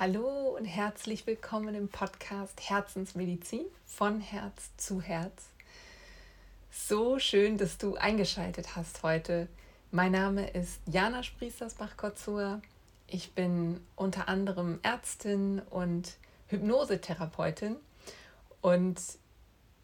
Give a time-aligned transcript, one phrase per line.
[0.00, 5.50] Hallo und herzlich willkommen im Podcast Herzensmedizin von Herz zu Herz.
[6.70, 9.46] So schön, dass du eingeschaltet hast heute.
[9.90, 12.62] Mein Name ist Jana Spriestersbach-Kotzur.
[13.08, 17.76] Ich bin unter anderem Ärztin und Hypnosetherapeutin
[18.62, 18.98] und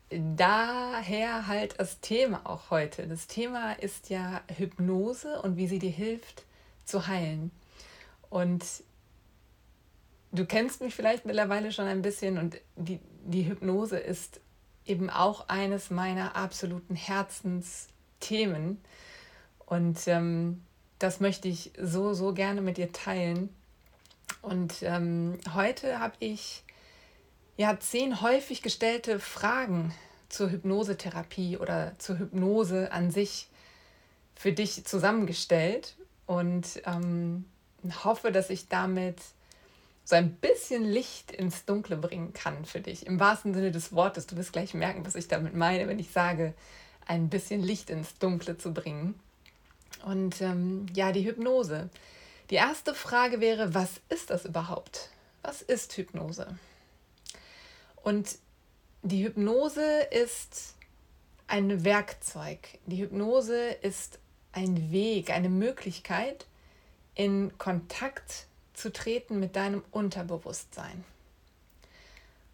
[0.09, 3.06] daher halt das Thema auch heute.
[3.06, 6.46] Das Thema ist ja Hypnose und wie sie dir hilft
[6.87, 7.51] zu heilen.
[8.30, 8.64] Und
[10.32, 14.40] du kennst mich vielleicht mittlerweile schon ein bisschen und die, die Hypnose ist
[14.84, 18.80] eben auch eines meiner absoluten Herzensthemen.
[19.66, 20.62] Und ähm,
[20.98, 23.54] das möchte ich so, so gerne mit dir teilen.
[24.42, 26.64] Und ähm, heute habe ich
[27.56, 29.92] ja zehn häufig gestellte Fragen
[30.29, 33.48] zur Hypnosetherapie oder zur Hypnose an sich
[34.34, 37.45] für dich zusammengestellt und ähm,
[38.04, 39.16] hoffe, dass ich damit
[40.07, 43.07] so ein bisschen Licht ins Dunkle bringen kann für dich.
[43.07, 44.29] Im wahrsten Sinne des Wortes.
[44.29, 46.54] Du wirst gleich merken, was ich damit meine, wenn ich sage,
[47.07, 49.18] ein bisschen Licht ins Dunkle zu bringen.
[50.04, 51.90] Und ähm, ja, die Hypnose.
[52.51, 55.10] Die erste Frage wäre, was ist das überhaupt?
[55.43, 56.57] Was ist Hypnose?
[58.04, 58.38] Und
[59.02, 60.76] die Hypnose ist
[61.48, 62.60] ein Werkzeug.
[62.87, 64.20] Die Hypnose ist
[64.53, 66.47] ein Weg, eine Möglichkeit,
[67.16, 68.47] in Kontakt
[68.77, 71.05] zu treten mit deinem Unterbewusstsein.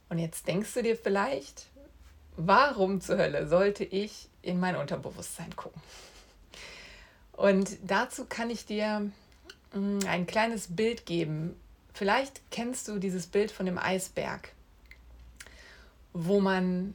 [0.09, 1.67] Und jetzt denkst du dir vielleicht,
[2.37, 5.81] warum zur Hölle sollte ich in mein Unterbewusstsein gucken?
[7.33, 9.11] Und dazu kann ich dir
[9.75, 11.57] mm, ein kleines Bild geben.
[11.93, 14.53] Vielleicht kennst du dieses Bild von dem Eisberg,
[16.13, 16.95] wo man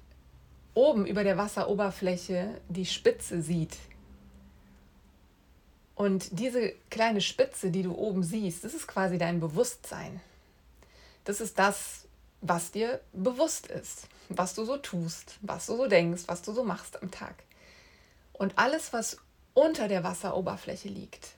[0.73, 3.75] oben über der Wasseroberfläche die Spitze sieht,
[5.97, 10.21] und diese kleine Spitze, die du oben siehst, das ist quasi dein Bewusstsein.
[11.23, 12.05] Das ist das,
[12.39, 16.63] was dir bewusst ist, was du so tust, was du so denkst, was du so
[16.63, 17.33] machst am Tag.
[18.31, 19.17] Und alles, was
[19.55, 21.29] unter der Wasseroberfläche liegt,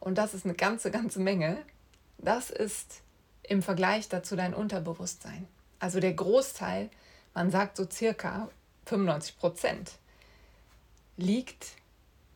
[0.00, 1.56] und das ist eine ganze, ganze Menge,
[2.18, 3.02] das ist
[3.44, 5.46] im Vergleich dazu dein Unterbewusstsein.
[5.78, 6.90] Also der Großteil,
[7.34, 8.50] man sagt so circa
[8.86, 9.92] 95 Prozent,
[11.16, 11.66] liegt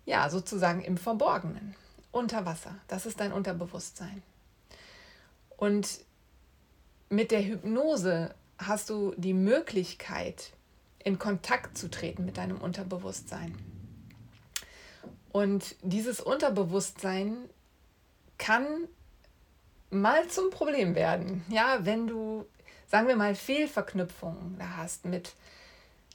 [0.05, 1.75] ja, sozusagen im Verborgenen,
[2.11, 2.77] unter Wasser.
[2.89, 4.23] Das ist dein Unterbewusstsein.
[5.57, 6.01] Und
[7.09, 10.53] mit der Hypnose hast du die Möglichkeit,
[11.05, 13.57] in Kontakt zu treten mit deinem Unterbewusstsein.
[15.33, 17.37] Und dieses Unterbewusstsein
[18.39, 18.67] kann
[19.91, 21.45] mal zum Problem werden.
[21.49, 22.47] Ja, wenn du,
[22.89, 25.35] sagen wir mal, Fehlverknüpfungen da hast mit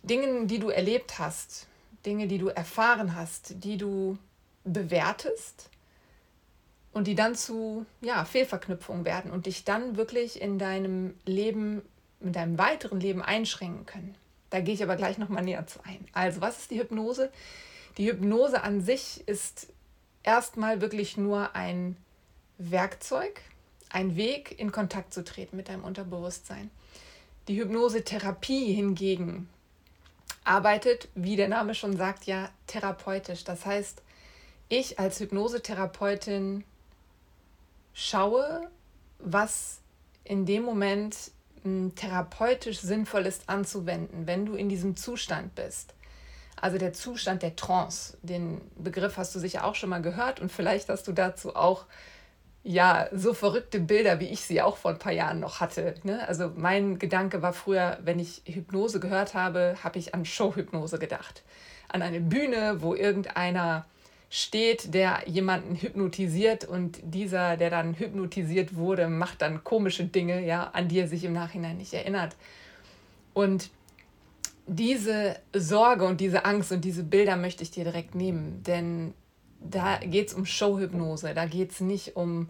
[0.04, 1.68] Dingen, die du erlebt hast,
[2.06, 4.18] Dinge, die du erfahren hast, die du
[4.64, 5.70] bewertest
[6.94, 11.82] und die dann zu ja, Fehlverknüpfungen werden und dich dann wirklich in deinem Leben,
[12.22, 14.16] in deinem weiteren Leben einschränken können.
[14.50, 16.06] Da gehe ich aber gleich nochmal näher zu ein.
[16.14, 17.32] Also, was ist die Hypnose?
[17.98, 19.68] Die Hypnose an sich ist
[20.24, 21.98] erstmal wirklich nur ein
[22.58, 23.42] Werkzeug,
[23.90, 26.70] ein Weg, in Kontakt zu treten mit deinem Unterbewusstsein.
[27.48, 29.50] Die Hypnosetherapie hingegen
[30.48, 33.44] arbeitet, wie der Name schon sagt, ja therapeutisch.
[33.44, 34.02] Das heißt,
[34.70, 36.64] ich als Hypnosetherapeutin
[37.94, 38.70] schaue,
[39.20, 39.80] was
[40.24, 41.16] in dem Moment
[41.64, 45.94] hm, therapeutisch sinnvoll ist anzuwenden, wenn du in diesem Zustand bist.
[46.60, 50.52] Also der Zustand der Trance, den Begriff hast du sicher auch schon mal gehört und
[50.52, 51.86] vielleicht hast du dazu auch
[52.68, 55.96] ja, so verrückte Bilder, wie ich sie auch vor ein paar Jahren noch hatte.
[56.04, 56.28] Ne?
[56.28, 61.44] Also mein Gedanke war früher, wenn ich Hypnose gehört habe, habe ich an Showhypnose gedacht.
[61.88, 63.86] An eine Bühne, wo irgendeiner
[64.30, 70.70] steht, der jemanden hypnotisiert und dieser, der dann hypnotisiert wurde, macht dann komische Dinge, ja,
[70.74, 72.36] an die er sich im Nachhinein nicht erinnert.
[73.34, 73.70] Und
[74.66, 79.14] diese Sorge und diese Angst und diese Bilder möchte ich dir direkt nehmen, denn
[79.60, 82.50] da geht es um Showhypnose, da geht es nicht um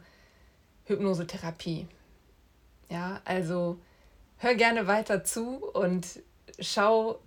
[0.85, 1.87] Hypnosetherapie.
[2.89, 3.79] Ja, also
[4.37, 6.05] hör gerne weiter zu und
[6.59, 7.19] schau,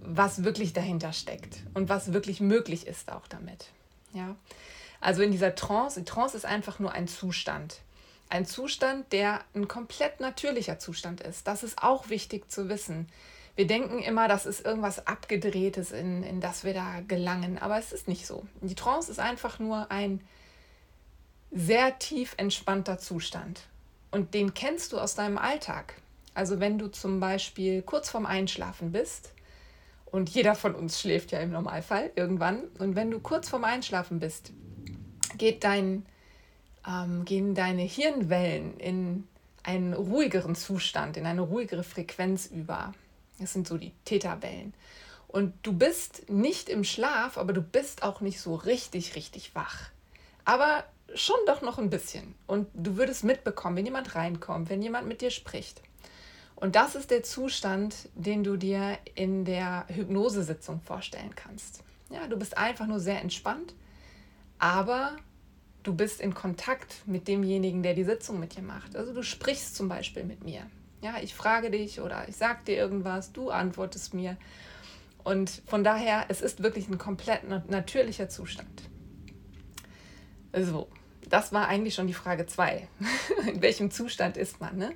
[0.00, 3.70] was wirklich dahinter steckt und was wirklich möglich ist auch damit.
[4.12, 4.36] Ja,
[5.00, 7.80] also in dieser Trance, die Trance ist einfach nur ein Zustand.
[8.30, 11.46] Ein Zustand, der ein komplett natürlicher Zustand ist.
[11.46, 13.08] Das ist auch wichtig zu wissen.
[13.56, 17.92] Wir denken immer, das ist irgendwas Abgedrehtes, in, in das wir da gelangen, aber es
[17.92, 18.44] ist nicht so.
[18.60, 20.20] Die Trance ist einfach nur ein
[21.52, 23.62] sehr tief entspannter Zustand.
[24.10, 25.94] Und den kennst du aus deinem Alltag.
[26.34, 29.30] Also wenn du zum Beispiel kurz vorm Einschlafen bist,
[30.06, 34.20] und jeder von uns schläft ja im Normalfall irgendwann, und wenn du kurz vorm Einschlafen
[34.20, 34.52] bist,
[35.38, 36.06] geht dein,
[36.86, 39.26] ähm, gehen deine Hirnwellen in
[39.62, 42.94] einen ruhigeren Zustand, in eine ruhigere Frequenz über.
[43.38, 44.74] Das sind so die Täterwellen.
[45.28, 49.90] Und du bist nicht im Schlaf, aber du bist auch nicht so richtig, richtig wach.
[50.44, 50.84] Aber
[51.14, 52.34] schon doch noch ein bisschen.
[52.46, 55.82] Und du würdest mitbekommen, wenn jemand reinkommt, wenn jemand mit dir spricht.
[56.54, 61.82] Und das ist der Zustand, den du dir in der Hypnosesitzung vorstellen kannst.
[62.10, 63.74] Ja, du bist einfach nur sehr entspannt,
[64.58, 65.16] aber
[65.82, 68.94] du bist in Kontakt mit demjenigen, der die Sitzung mit dir macht.
[68.94, 70.66] Also du sprichst zum Beispiel mit mir.
[71.04, 74.38] Ja, ich frage dich oder ich sage dir irgendwas, du antwortest mir.
[75.22, 78.84] Und von daher, es ist wirklich ein komplett natürlicher Zustand.
[80.54, 80.88] So,
[81.28, 82.88] das war eigentlich schon die Frage 2.
[83.52, 84.78] In welchem Zustand ist man?
[84.78, 84.92] Ne?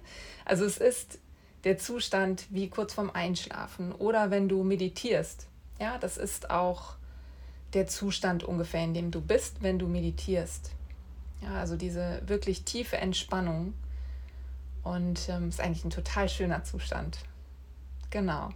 [0.47, 1.19] Also es ist
[1.65, 5.47] der Zustand wie kurz vorm Einschlafen oder wenn du meditierst.
[5.79, 6.95] Ja, das ist auch
[7.75, 10.71] der Zustand ungefähr, in dem du bist, wenn du meditierst.
[11.43, 13.75] Ja, also diese wirklich tiefe Entspannung.
[14.83, 17.19] Und ähm, ist eigentlich ein total schöner Zustand.
[18.11, 18.51] Genau.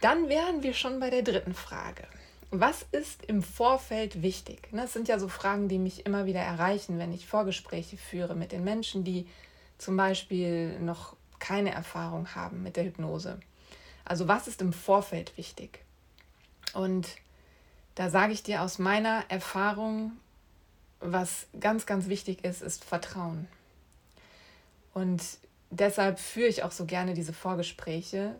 [0.00, 2.04] Dann wären wir schon bei der dritten Frage.
[2.50, 4.68] Was ist im Vorfeld wichtig?
[4.72, 8.52] Das sind ja so Fragen, die mich immer wieder erreichen, wenn ich Vorgespräche führe mit
[8.52, 9.28] den Menschen, die
[9.76, 13.38] zum Beispiel noch keine Erfahrung haben mit der Hypnose.
[14.04, 15.84] Also was ist im Vorfeld wichtig?
[16.72, 17.08] Und
[17.94, 20.12] da sage ich dir aus meiner Erfahrung,
[21.00, 23.46] was ganz, ganz wichtig ist, ist Vertrauen.
[24.98, 25.22] Und
[25.70, 28.34] deshalb führe ich auch so gerne diese Vorgespräche,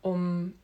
[0.00, 0.54] um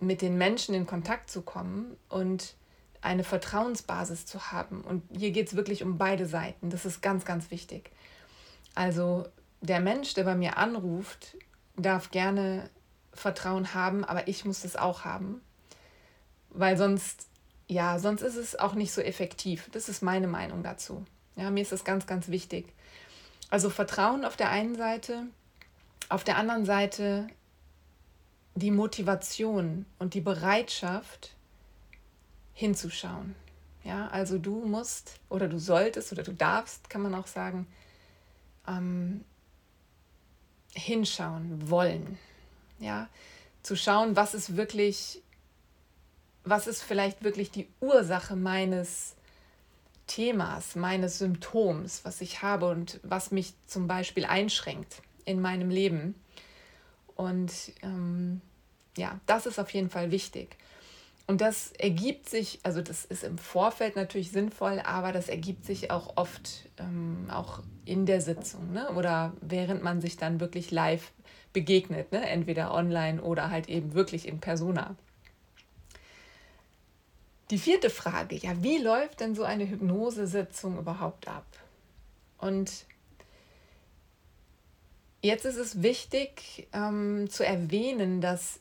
[0.00, 2.54] mit den Menschen in Kontakt zu kommen und
[3.00, 4.82] eine Vertrauensbasis zu haben.
[4.82, 6.68] Und hier geht es wirklich um beide Seiten.
[6.68, 7.90] Das ist ganz, ganz wichtig.
[8.74, 9.26] Also
[9.62, 11.38] der Mensch, der bei mir anruft,
[11.76, 12.68] darf gerne
[13.14, 15.40] Vertrauen haben, aber ich muss das auch haben,
[16.50, 17.28] weil sonst,
[17.66, 19.70] ja, sonst ist es auch nicht so effektiv.
[19.72, 21.04] Das ist meine Meinung dazu.
[21.34, 22.74] Ja, mir ist das ganz, ganz wichtig.
[23.54, 25.28] Also Vertrauen auf der einen Seite,
[26.08, 27.28] auf der anderen Seite
[28.56, 31.36] die Motivation und die Bereitschaft
[32.52, 33.36] hinzuschauen.
[33.84, 37.68] Ja, also du musst oder du solltest oder du darfst, kann man auch sagen,
[38.66, 39.24] ähm,
[40.74, 42.18] hinschauen wollen.
[42.80, 43.08] Ja,
[43.62, 45.22] zu schauen, was ist wirklich,
[46.42, 49.14] was ist vielleicht wirklich die Ursache meines
[50.06, 56.14] Themas, meines Symptoms, was ich habe und was mich zum Beispiel einschränkt in meinem Leben.
[57.16, 57.52] Und
[57.82, 58.40] ähm,
[58.96, 60.56] ja, das ist auf jeden Fall wichtig.
[61.26, 65.90] Und das ergibt sich, also das ist im Vorfeld natürlich sinnvoll, aber das ergibt sich
[65.90, 68.90] auch oft ähm, auch in der Sitzung ne?
[68.90, 71.12] oder während man sich dann wirklich live
[71.54, 72.28] begegnet, ne?
[72.28, 74.96] entweder online oder halt eben wirklich in persona.
[77.50, 81.46] Die vierte Frage, ja, wie läuft denn so eine Hypnosesitzung überhaupt ab?
[82.38, 82.86] Und
[85.20, 88.60] jetzt ist es wichtig ähm, zu erwähnen, dass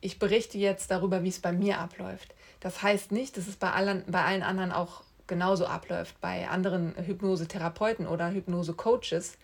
[0.00, 2.34] ich berichte jetzt darüber, wie es bei mir abläuft.
[2.60, 6.94] Das heißt nicht, dass es bei allen, bei allen anderen auch genauso abläuft, bei anderen
[6.96, 9.36] Hypnosetherapeuten oder Hypnose-Coaches.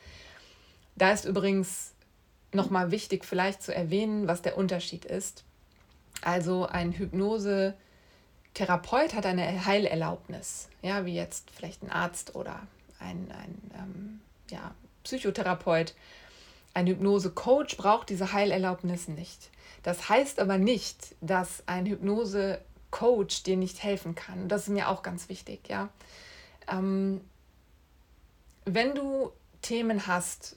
[0.96, 1.92] Da ist übrigens
[2.52, 5.44] nochmal wichtig vielleicht zu erwähnen, was der Unterschied ist.
[6.22, 6.92] Also ein
[8.54, 12.66] Hypnose-Therapeut hat eine Heilerlaubnis, ja, wie jetzt vielleicht ein Arzt oder
[13.00, 14.20] ein, ein ähm,
[14.50, 15.94] ja, Psychotherapeut.
[16.72, 19.50] Ein Hypnose-Coach braucht diese Heilerlaubnis nicht.
[19.82, 24.48] Das heißt aber nicht, dass ein Hypnose-Coach dir nicht helfen kann.
[24.48, 25.88] Das ist mir auch ganz wichtig, ja.
[26.68, 27.20] Ähm,
[28.64, 29.30] wenn du
[29.62, 30.56] Themen hast,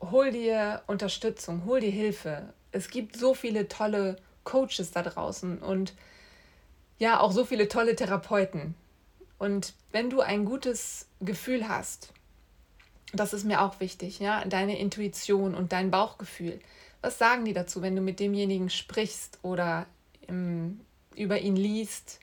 [0.00, 2.52] hol dir Unterstützung, hol dir Hilfe.
[2.72, 4.16] Es gibt so viele tolle
[4.48, 5.92] Coaches da draußen und
[6.98, 8.74] ja, auch so viele tolle Therapeuten.
[9.38, 12.12] Und wenn du ein gutes Gefühl hast,
[13.12, 16.60] das ist mir auch wichtig, ja, deine Intuition und dein Bauchgefühl,
[17.02, 19.86] was sagen die dazu, wenn du mit demjenigen sprichst oder
[20.26, 20.80] im,
[21.14, 22.18] über ihn liest?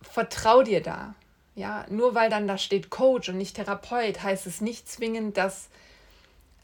[0.00, 1.14] Vertrau dir da.
[1.54, 5.68] Ja, nur weil dann da steht Coach und nicht Therapeut, heißt es nicht zwingend, dass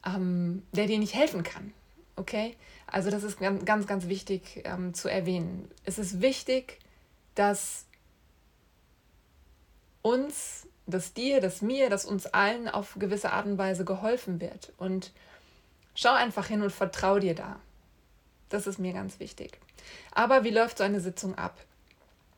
[0.06, 1.72] ähm, der dir nicht helfen kann.
[2.16, 2.56] Okay?
[2.86, 5.70] Also das ist ganz, ganz, wichtig ähm, zu erwähnen.
[5.84, 6.78] Es ist wichtig,
[7.34, 7.86] dass
[10.02, 14.72] uns, dass dir, dass mir, dass uns allen auf gewisse Art und Weise geholfen wird.
[14.76, 15.12] Und
[15.94, 17.60] Schau einfach hin und vertrau dir da.
[18.48, 19.58] Das ist mir ganz wichtig.
[20.12, 21.58] Aber wie läuft so eine Sitzung ab?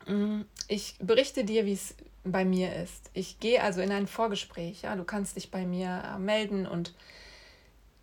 [0.07, 3.09] Mm, ich berichte dir, wie es bei mir ist.
[3.13, 4.81] Ich gehe also in ein Vorgespräch.
[4.81, 4.95] Ja?
[4.95, 6.93] Du kannst dich bei mir äh, melden und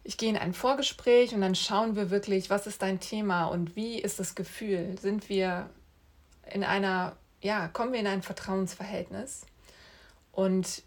[0.05, 3.77] ich gehe in ein Vorgespräch und dann schauen wir wirklich, was ist dein Thema und
[3.77, 4.97] wie ist das Gefühl?
[5.01, 5.71] Sind wir
[6.51, 9.47] in einer, ja, kommen wir in ein Vertrauensverhältnis?
[10.33, 10.83] Und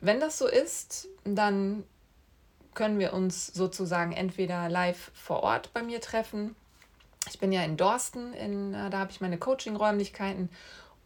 [0.00, 1.84] wenn das so ist, dann
[2.74, 6.54] können wir uns sozusagen entweder live vor Ort bei mir treffen.
[7.28, 10.50] Ich bin ja in Dorsten, in, äh, da habe ich meine Coaching-Räumlichkeiten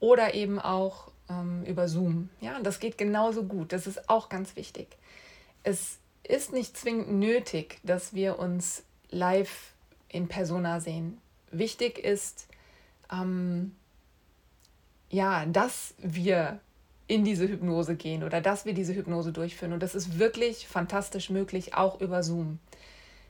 [0.00, 2.30] oder eben auch ähm, über Zoom.
[2.40, 3.72] Ja, und das geht genauso gut.
[3.72, 4.88] Das ist auch ganz wichtig.
[5.62, 9.72] Es ist nicht zwingend nötig, dass wir uns live
[10.08, 11.18] in Persona sehen.
[11.50, 12.46] Wichtig ist,
[13.12, 13.74] ähm,
[15.10, 16.60] ja, dass wir
[17.06, 19.72] in diese Hypnose gehen oder dass wir diese Hypnose durchführen.
[19.72, 22.58] Und das ist wirklich fantastisch möglich, auch über Zoom.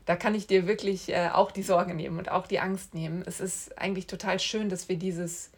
[0.07, 3.23] Da kann ich dir wirklich äh, auch die Sorge nehmen und auch die Angst nehmen.
[3.27, 5.51] Es ist eigentlich total schön, dass wir dieses,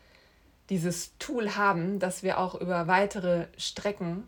[0.70, 4.24] dieses Tool haben, dass wir auch über weitere Strecken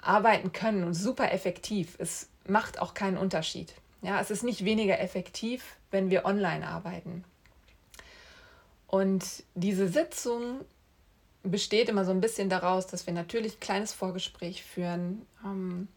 [0.00, 1.96] arbeiten können und super effektiv.
[1.98, 3.74] Es macht auch keinen Unterschied.
[4.02, 7.24] Ja, es ist nicht weniger effektiv, wenn wir online arbeiten.
[8.86, 10.64] Und diese Sitzung
[11.42, 15.88] besteht immer so ein bisschen daraus, dass wir natürlich ein kleines Vorgespräch führen, ähm,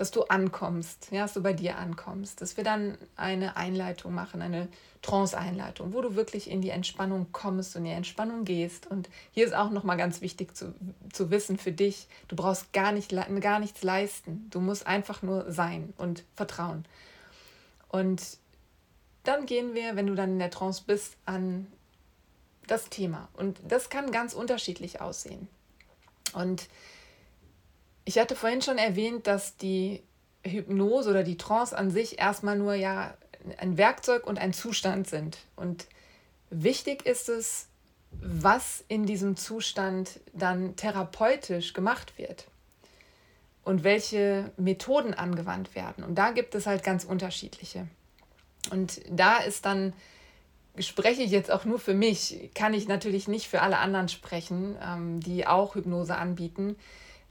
[0.00, 4.40] dass du ankommst, ja, dass du bei dir ankommst, dass wir dann eine Einleitung machen,
[4.40, 4.66] eine
[5.02, 8.86] Trance-Einleitung, wo du wirklich in die Entspannung kommst und in die Entspannung gehst.
[8.86, 10.74] Und hier ist auch nochmal ganz wichtig zu,
[11.12, 14.46] zu wissen für dich, du brauchst gar, nicht, gar nichts leisten.
[14.48, 16.86] Du musst einfach nur sein und vertrauen.
[17.88, 18.22] Und
[19.24, 21.66] dann gehen wir, wenn du dann in der Trance bist, an
[22.66, 23.28] das Thema.
[23.34, 25.46] Und das kann ganz unterschiedlich aussehen.
[26.32, 26.70] Und
[28.04, 30.02] ich hatte vorhin schon erwähnt, dass die
[30.44, 33.14] Hypnose oder die Trance an sich erstmal nur ja
[33.58, 35.38] ein Werkzeug und ein Zustand sind.
[35.56, 35.86] Und
[36.50, 37.68] wichtig ist es,
[38.10, 42.46] was in diesem Zustand dann therapeutisch gemacht wird
[43.62, 46.02] und welche Methoden angewandt werden.
[46.04, 47.86] Und da gibt es halt ganz unterschiedliche.
[48.70, 49.92] Und da ist dann
[50.78, 54.76] spreche ich jetzt auch nur für mich, kann ich natürlich nicht für alle anderen sprechen,
[54.82, 56.76] ähm, die auch Hypnose anbieten.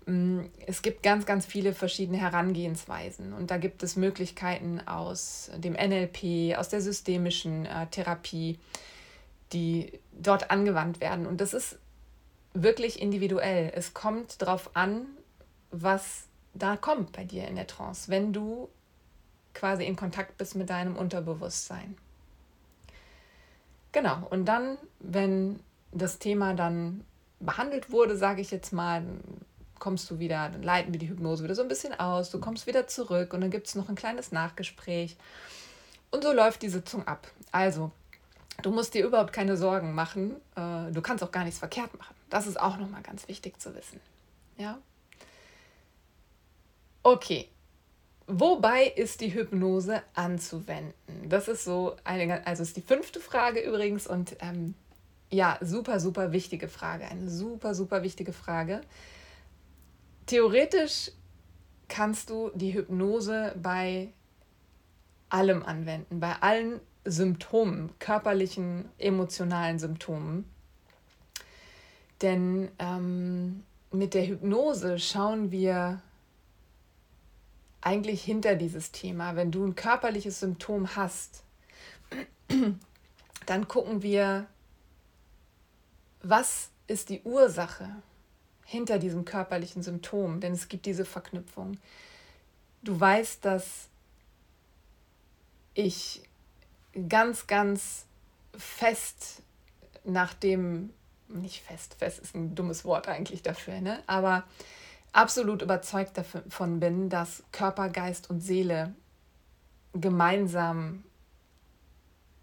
[0.09, 5.73] Mm, es gibt ganz, ganz viele verschiedene Herangehensweisen und da gibt es Möglichkeiten aus dem
[5.73, 8.57] NLP, aus der systemischen äh, Therapie,
[9.53, 11.27] die dort angewandt werden.
[11.27, 11.77] Und das ist
[12.55, 13.71] wirklich individuell.
[13.75, 15.05] Es kommt darauf an,
[15.69, 16.23] was
[16.55, 18.67] da kommt bei dir in der Trance, wenn du
[19.53, 21.95] quasi in Kontakt bist mit deinem Unterbewusstsein.
[23.91, 25.59] Genau, und dann, wenn
[25.91, 27.03] das Thema dann
[27.39, 29.03] behandelt wurde, sage ich jetzt mal,
[29.79, 32.67] kommst du wieder, dann leiten wir die Hypnose wieder so ein bisschen aus, du kommst
[32.67, 35.17] wieder zurück und dann gibt es noch ein kleines Nachgespräch.
[36.11, 37.27] Und so läuft die Sitzung ab.
[37.51, 37.91] Also,
[38.63, 40.35] du musst dir überhaupt keine Sorgen machen.
[40.55, 42.15] Äh, du kannst auch gar nichts verkehrt machen.
[42.29, 43.99] Das ist auch nochmal ganz wichtig zu wissen.
[44.57, 44.79] Ja?
[47.03, 47.47] Okay,
[48.31, 50.93] Wobei ist die Hypnose anzuwenden?
[51.27, 54.75] Das ist so eine, also ist die fünfte Frage übrigens und ähm,
[55.31, 57.05] ja, super, super wichtige Frage.
[57.05, 58.81] Eine super, super wichtige Frage.
[60.29, 61.09] Theoretisch
[61.87, 64.13] kannst du die Hypnose bei
[65.27, 70.45] allem anwenden, bei allen Symptomen, körperlichen, emotionalen Symptomen.
[72.21, 75.99] Denn ähm, mit der Hypnose schauen wir
[77.81, 79.35] eigentlich hinter dieses Thema.
[79.35, 81.41] Wenn du ein körperliches Symptom hast,
[83.47, 84.45] dann gucken wir,
[86.21, 87.89] was ist die Ursache
[88.69, 91.79] hinter diesem körperlichen Symptom, denn es gibt diese Verknüpfung.
[92.83, 93.87] Du weißt, dass
[95.73, 96.21] ich
[97.07, 98.05] ganz, ganz
[98.55, 99.41] fest
[100.03, 100.91] nach dem,
[101.29, 104.03] nicht fest, fest ist ein dummes Wort eigentlich dafür, ne?
[104.05, 104.43] aber
[105.13, 108.93] absolut überzeugt davon bin, dass Körper, Geist und Seele
[109.93, 111.03] gemeinsam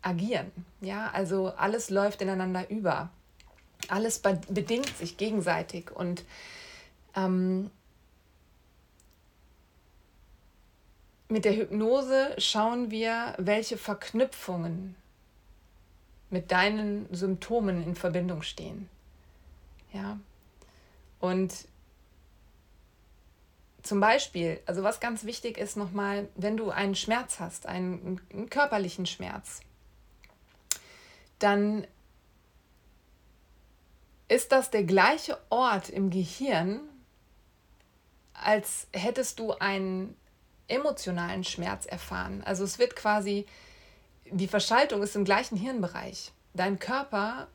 [0.02, 0.50] agieren.
[0.80, 3.11] Ja, also alles läuft ineinander über.
[3.90, 6.25] Alles bedingt sich gegenseitig und
[7.14, 7.71] ähm,
[11.28, 14.95] mit der Hypnose schauen wir, welche Verknüpfungen
[16.31, 18.88] mit deinen Symptomen in Verbindung stehen.
[19.93, 20.19] Ja.
[21.21, 21.52] Und
[23.83, 28.50] zum Beispiel, also was ganz wichtig ist nochmal, wenn du einen Schmerz hast, einen, einen
[28.50, 29.61] körperlichen Schmerz,
[31.38, 31.87] dann
[34.28, 36.80] ist das der gleiche Ort im Gehirn,
[38.35, 40.16] als hättest du einen
[40.68, 42.42] emotionalen Schmerz erfahren.
[42.45, 43.47] Also es wird quasi,
[44.30, 46.33] die Verschaltung ist im gleichen Hirnbereich.
[46.54, 47.49] Dein Körper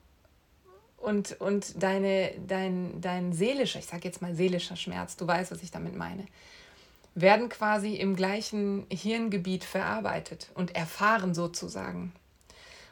[0.98, 5.63] und, und deine, dein, dein seelischer, ich sage jetzt mal seelischer Schmerz, du weißt, was
[5.63, 6.25] ich damit meine,
[7.16, 12.13] werden quasi im gleichen Hirngebiet verarbeitet und erfahren sozusagen.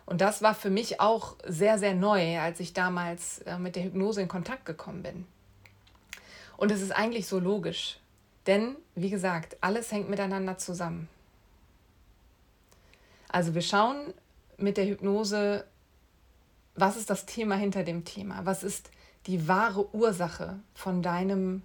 [0.09, 3.83] Und das war für mich auch sehr, sehr neu, als ich damals äh, mit der
[3.83, 5.27] Hypnose in Kontakt gekommen bin.
[6.57, 7.99] Und es ist eigentlich so logisch,
[8.47, 11.07] denn wie gesagt, alles hängt miteinander zusammen.
[13.27, 14.15] Also wir schauen
[14.57, 15.65] mit der Hypnose,
[16.73, 18.47] was ist das Thema hinter dem Thema?
[18.47, 18.89] Was ist
[19.27, 21.61] die wahre Ursache von deinem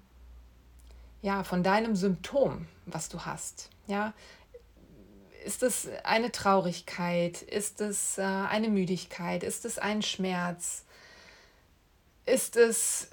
[1.22, 3.70] ja, von deinem Symptom, was du hast?
[3.86, 4.12] Ja,
[5.44, 7.42] ist es eine Traurigkeit?
[7.42, 9.42] Ist es äh, eine Müdigkeit?
[9.42, 10.84] Ist es ein Schmerz?
[12.26, 13.10] Ist es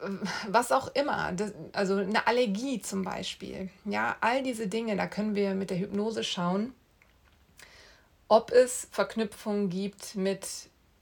[0.00, 0.08] äh,
[0.48, 1.34] was auch immer,
[1.72, 3.70] also eine Allergie zum Beispiel.
[3.84, 6.74] Ja, all diese Dinge, da können wir mit der Hypnose schauen,
[8.28, 10.48] ob es Verknüpfungen gibt mit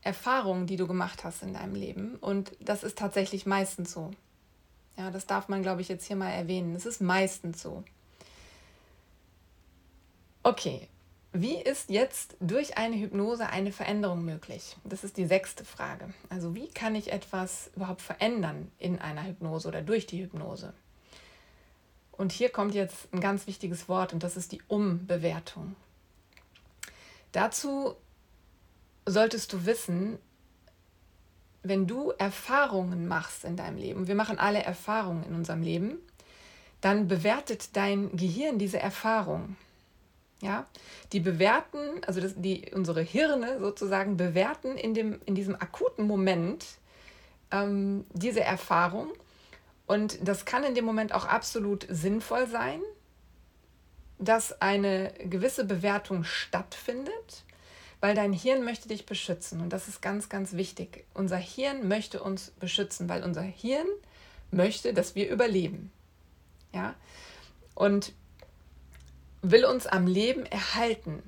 [0.02, 2.16] Erfahrungen, die du gemacht hast in deinem Leben.
[2.16, 4.10] Und das ist tatsächlich meistens so.
[4.96, 6.74] Ja, das darf man, glaube ich, jetzt hier mal erwähnen.
[6.74, 7.84] Es ist meistens so.
[10.42, 10.88] Okay,
[11.32, 14.76] wie ist jetzt durch eine Hypnose eine Veränderung möglich?
[14.84, 16.12] Das ist die sechste Frage.
[16.28, 20.72] Also wie kann ich etwas überhaupt verändern in einer Hypnose oder durch die Hypnose?
[22.12, 25.76] Und hier kommt jetzt ein ganz wichtiges Wort und das ist die Umbewertung.
[27.32, 27.94] Dazu
[29.06, 30.18] solltest du wissen,
[31.62, 35.98] wenn du Erfahrungen machst in deinem Leben, wir machen alle Erfahrungen in unserem Leben,
[36.80, 39.56] dann bewertet dein Gehirn diese Erfahrung.
[40.42, 40.66] Ja,
[41.12, 46.64] die bewerten, also das, die, unsere Hirne sozusagen bewerten in, dem, in diesem akuten Moment
[47.50, 49.08] ähm, diese Erfahrung.
[49.86, 52.80] Und das kann in dem Moment auch absolut sinnvoll sein,
[54.18, 57.44] dass eine gewisse Bewertung stattfindet,
[58.00, 59.60] weil dein Hirn möchte dich beschützen.
[59.60, 61.04] Und das ist ganz, ganz wichtig.
[61.12, 63.88] Unser Hirn möchte uns beschützen, weil unser Hirn
[64.50, 65.90] möchte, dass wir überleben.
[66.72, 66.94] Ja,
[67.74, 68.12] und
[69.42, 71.22] will uns am Leben erhalten.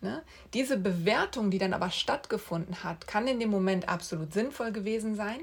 [0.00, 0.22] Ne?
[0.54, 5.40] Diese Bewertung, die dann aber stattgefunden hat, kann in dem Moment absolut sinnvoll gewesen sein,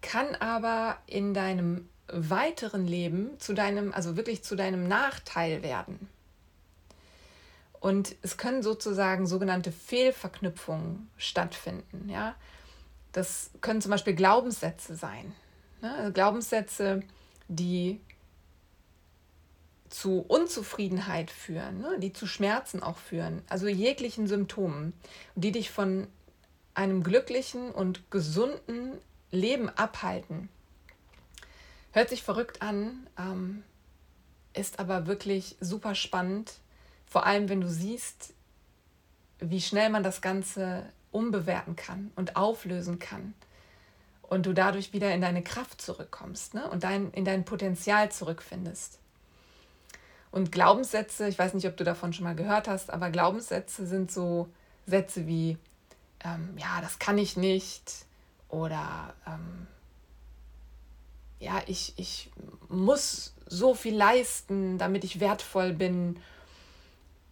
[0.00, 6.08] kann aber in deinem weiteren Leben zu deinem, also wirklich zu deinem Nachteil werden.
[7.80, 12.08] Und es können sozusagen sogenannte Fehlverknüpfungen stattfinden.
[12.08, 12.34] Ja?
[13.12, 15.34] Das können zum Beispiel Glaubenssätze sein.
[15.82, 16.10] Ne?
[16.14, 17.02] Glaubenssätze,
[17.48, 18.00] die
[19.90, 21.98] zu Unzufriedenheit führen, ne?
[21.98, 24.92] die zu Schmerzen auch führen, also jeglichen Symptomen,
[25.34, 26.06] die dich von
[26.74, 28.92] einem glücklichen und gesunden
[29.30, 30.48] Leben abhalten.
[31.92, 33.62] Hört sich verrückt an, ähm,
[34.52, 36.54] ist aber wirklich super spannend,
[37.06, 38.34] vor allem wenn du siehst,
[39.38, 43.34] wie schnell man das Ganze umbewerten kann und auflösen kann
[44.22, 46.68] und du dadurch wieder in deine Kraft zurückkommst ne?
[46.68, 48.98] und dein, in dein Potenzial zurückfindest.
[50.36, 54.12] Und Glaubenssätze, ich weiß nicht, ob du davon schon mal gehört hast, aber Glaubenssätze sind
[54.12, 54.50] so
[54.84, 55.56] Sätze wie,
[56.22, 58.04] ähm, ja, das kann ich nicht
[58.50, 59.66] oder ähm,
[61.40, 62.30] ja, ich, ich
[62.68, 66.18] muss so viel leisten, damit ich wertvoll bin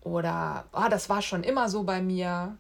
[0.01, 2.57] oder oh, das war schon immer so bei mir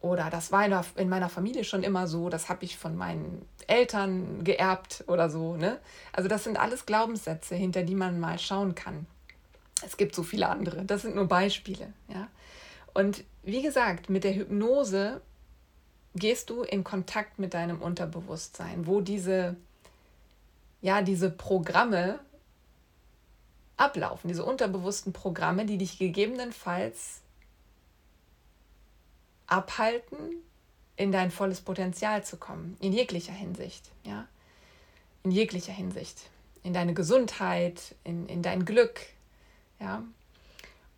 [0.00, 4.42] oder das war in meiner Familie schon immer so, das habe ich von meinen Eltern
[4.42, 5.54] geerbt oder so.
[5.54, 5.78] Ne?
[6.12, 9.06] Also das sind alles Glaubenssätze, hinter die man mal schauen kann.
[9.82, 10.84] Es gibt so viele andere.
[10.84, 11.92] Das sind nur Beispiele.
[12.08, 12.28] Ja?
[12.94, 15.20] Und wie gesagt, mit der Hypnose
[16.14, 19.56] gehst du in Kontakt mit deinem Unterbewusstsein, wo diese,
[20.82, 22.18] ja, diese Programme
[23.76, 27.20] ablaufen, diese unterbewussten Programme, die dich gegebenenfalls
[29.46, 30.18] abhalten,
[30.96, 34.28] in dein volles Potenzial zu kommen, in jeglicher Hinsicht, ja,
[35.22, 36.28] in jeglicher Hinsicht,
[36.62, 39.00] in deine Gesundheit, in, in dein Glück,
[39.80, 40.04] ja.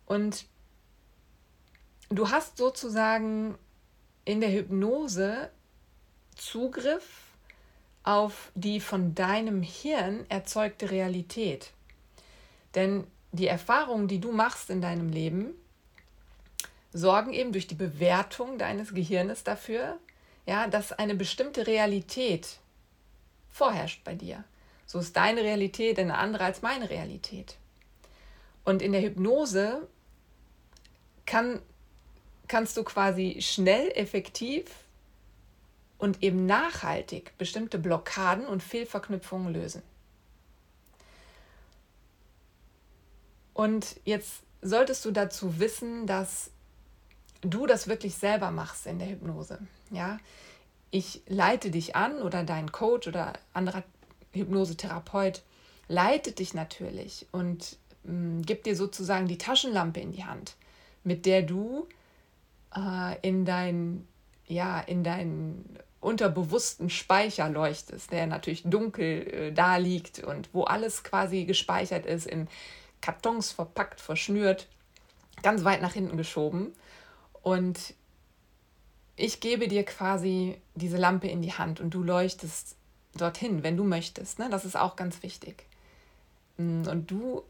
[0.05, 0.45] Und
[2.09, 3.57] du hast sozusagen
[4.25, 5.49] in der Hypnose
[6.35, 7.23] Zugriff
[8.03, 11.71] auf die von deinem Hirn erzeugte Realität.
[12.75, 15.53] Denn die Erfahrungen, die du machst in deinem Leben,
[16.91, 19.97] sorgen eben durch die Bewertung deines Gehirnes dafür,
[20.45, 22.59] ja, dass eine bestimmte Realität
[23.49, 24.43] vorherrscht bei dir.
[24.85, 27.55] So ist deine Realität eine andere als meine Realität.
[28.63, 29.87] Und in der Hypnose
[31.25, 31.61] kann,
[32.47, 34.65] kannst du quasi schnell, effektiv
[35.97, 39.81] und eben nachhaltig bestimmte Blockaden und Fehlverknüpfungen lösen.
[43.53, 46.49] Und jetzt solltest du dazu wissen, dass
[47.41, 49.59] du das wirklich selber machst in der Hypnose.
[49.91, 50.17] Ja,
[50.91, 53.83] ich leite dich an oder dein Coach oder anderer
[54.31, 55.43] Hypnosetherapeut
[55.87, 60.55] leitet dich natürlich und gibt dir sozusagen die Taschenlampe in die Hand,
[61.03, 61.87] mit der du
[62.75, 64.07] äh, in dein,
[64.47, 65.65] ja, in dein
[66.01, 72.27] unterbewussten Speicher leuchtest, der natürlich dunkel äh, da liegt und wo alles quasi gespeichert ist,
[72.27, 72.47] in
[73.01, 74.67] Kartons verpackt, verschnürt,
[75.41, 76.73] ganz weit nach hinten geschoben.
[77.41, 77.93] Und
[79.15, 82.75] ich gebe dir quasi diese Lampe in die Hand und du leuchtest
[83.15, 84.39] dorthin, wenn du möchtest.
[84.39, 84.49] Ne?
[84.49, 85.65] Das ist auch ganz wichtig.
[86.57, 87.43] Mm, und du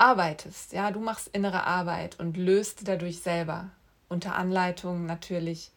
[0.00, 3.70] arbeitest, ja, du machst innere Arbeit und löst dadurch selber
[4.08, 5.70] unter Anleitung natürlich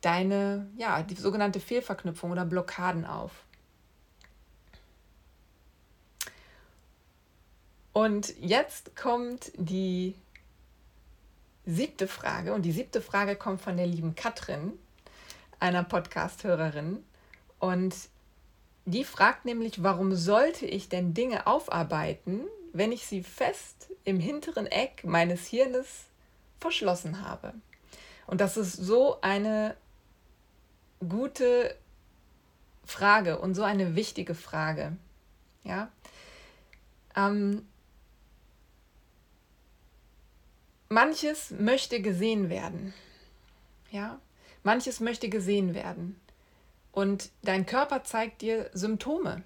[0.00, 3.32] deine, ja, die sogenannte Fehlverknüpfung oder Blockaden auf.
[7.92, 10.14] Und jetzt kommt die
[11.64, 12.52] siebte Frage.
[12.52, 14.72] Und die siebte Frage kommt von der lieben Katrin,
[15.60, 17.04] einer Podcast-Hörerin.
[17.58, 17.94] Und
[18.84, 22.40] die fragt nämlich, warum sollte ich denn Dinge aufarbeiten,
[22.74, 26.04] wenn ich sie fest im hinteren Eck meines Hirnes
[26.58, 27.54] verschlossen habe?
[28.26, 29.76] Und das ist so eine
[31.08, 31.76] gute
[32.84, 34.96] Frage und so eine wichtige Frage.
[35.62, 35.90] Ja.
[37.16, 37.66] Ähm,
[40.88, 42.92] manches möchte gesehen werden.
[43.90, 44.18] Ja.
[44.62, 46.20] Manches möchte gesehen werden.
[46.90, 49.42] Und dein Körper zeigt dir Symptome.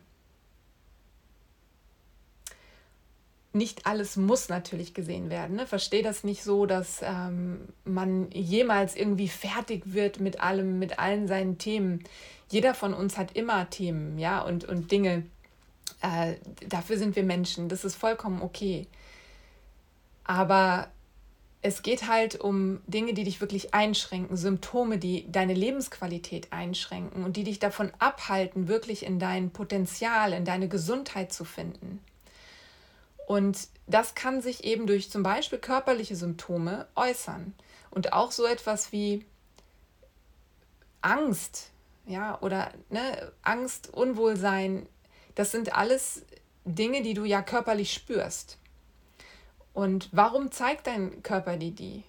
[3.58, 5.56] Nicht alles muss natürlich gesehen werden.
[5.56, 5.66] Ne?
[5.66, 11.28] Verstehe das nicht so, dass ähm, man jemals irgendwie fertig wird mit allem, mit allen
[11.28, 12.04] seinen Themen.
[12.48, 15.24] Jeder von uns hat immer Themen, ja, und, und Dinge.
[16.00, 17.68] Äh, dafür sind wir Menschen.
[17.68, 18.86] Das ist vollkommen okay.
[20.24, 20.88] Aber
[21.60, 27.36] es geht halt um Dinge, die dich wirklich einschränken, Symptome, die deine Lebensqualität einschränken und
[27.36, 32.00] die dich davon abhalten, wirklich in dein Potenzial, in deine Gesundheit zu finden.
[33.28, 37.52] Und das kann sich eben durch zum Beispiel körperliche Symptome äußern.
[37.90, 39.26] Und auch so etwas wie
[41.02, 41.70] Angst,
[42.06, 44.86] ja, oder ne, Angst, Unwohlsein,
[45.34, 46.22] das sind alles
[46.64, 48.56] Dinge, die du ja körperlich spürst.
[49.74, 52.04] Und warum zeigt dein Körper dir die?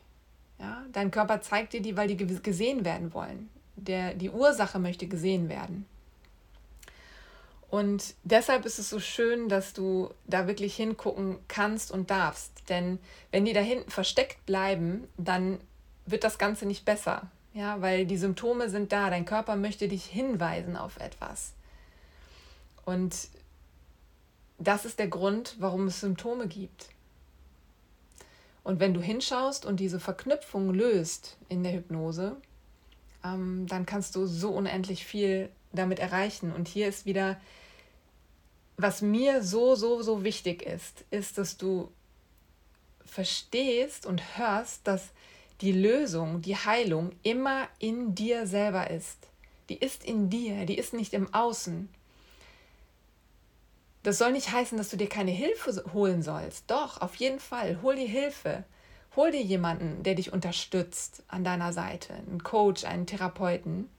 [0.58, 3.50] Ja, dein Körper zeigt dir die, weil die gesehen werden wollen.
[3.76, 5.86] Der, die Ursache möchte gesehen werden.
[7.70, 12.52] Und deshalb ist es so schön, dass du da wirklich hingucken kannst und darfst.
[12.68, 13.00] Denn
[13.32, 15.60] wenn die da hinten versteckt bleiben, dann
[16.08, 17.30] wird das Ganze nicht besser.
[17.54, 19.10] Ja, weil die Symptome sind da.
[19.10, 21.54] Dein Körper möchte dich hinweisen auf etwas.
[22.86, 23.16] Und
[24.58, 26.90] das ist der Grund, warum es Symptome gibt.
[28.64, 32.36] Und wenn du hinschaust und diese Verknüpfung löst in der Hypnose,
[33.24, 36.52] ähm, dann kannst du so unendlich viel damit erreichen.
[36.52, 37.38] Und hier ist wieder
[38.82, 41.92] was mir so, so, so wichtig ist, ist, dass du
[43.06, 45.10] verstehst und hörst, dass
[45.60, 49.18] die Lösung, die Heilung immer in dir selber ist.
[49.68, 51.90] Die ist in dir, die ist nicht im Außen.
[54.04, 56.72] Das soll nicht heißen, dass du dir keine Hilfe holen sollst.
[56.72, 58.64] Doch, auf jeden Fall, hol dir Hilfe.
[59.18, 63.90] Hol dir jemanden, der dich unterstützt an deiner Seite, einen Coach, einen Therapeuten,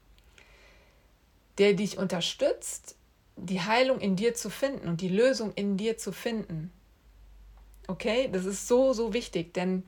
[1.61, 2.97] der dich unterstützt,
[3.37, 6.73] die Heilung in dir zu finden und die Lösung in dir zu finden.
[7.87, 9.83] Okay, das ist so, so wichtig, denn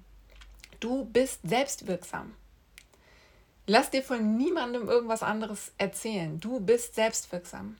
[0.81, 2.35] du bist selbstwirksam.
[3.67, 6.39] Lass dir von niemandem irgendwas anderes erzählen.
[6.41, 7.77] Du bist selbstwirksam.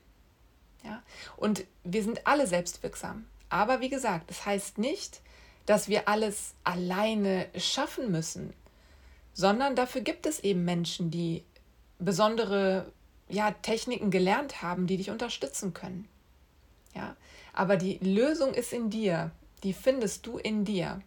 [0.83, 1.03] Ja?
[1.37, 3.25] Und wir sind alle selbstwirksam.
[3.49, 5.21] Aber wie gesagt, das heißt nicht,
[5.67, 8.53] dass wir alles alleine schaffen müssen,
[9.33, 11.43] sondern dafür gibt es eben Menschen, die
[11.99, 12.91] besondere
[13.29, 16.07] ja, Techniken gelernt haben, die dich unterstützen können.
[16.93, 17.15] Ja,
[17.53, 19.31] aber die Lösung ist in dir.
[19.63, 21.01] Die findest du in dir.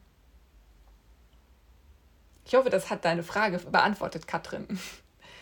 [2.47, 4.67] Ich hoffe, das hat deine Frage beantwortet, Katrin.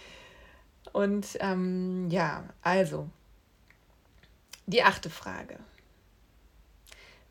[0.93, 3.09] Und ähm, ja, also
[4.67, 5.59] die achte Frage.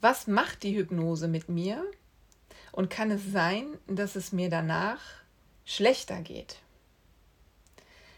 [0.01, 1.83] Was macht die Hypnose mit mir?
[2.71, 4.99] Und kann es sein, dass es mir danach
[5.65, 6.62] schlechter geht?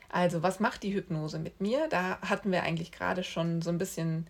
[0.09, 1.87] Also, was macht die Hypnose mit mir?
[1.89, 4.27] Da hatten wir eigentlich gerade schon so ein bisschen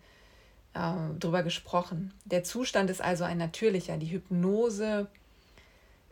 [0.74, 2.14] äh, drüber gesprochen.
[2.26, 3.98] Der Zustand ist also ein natürlicher.
[3.98, 5.08] Die Hypnose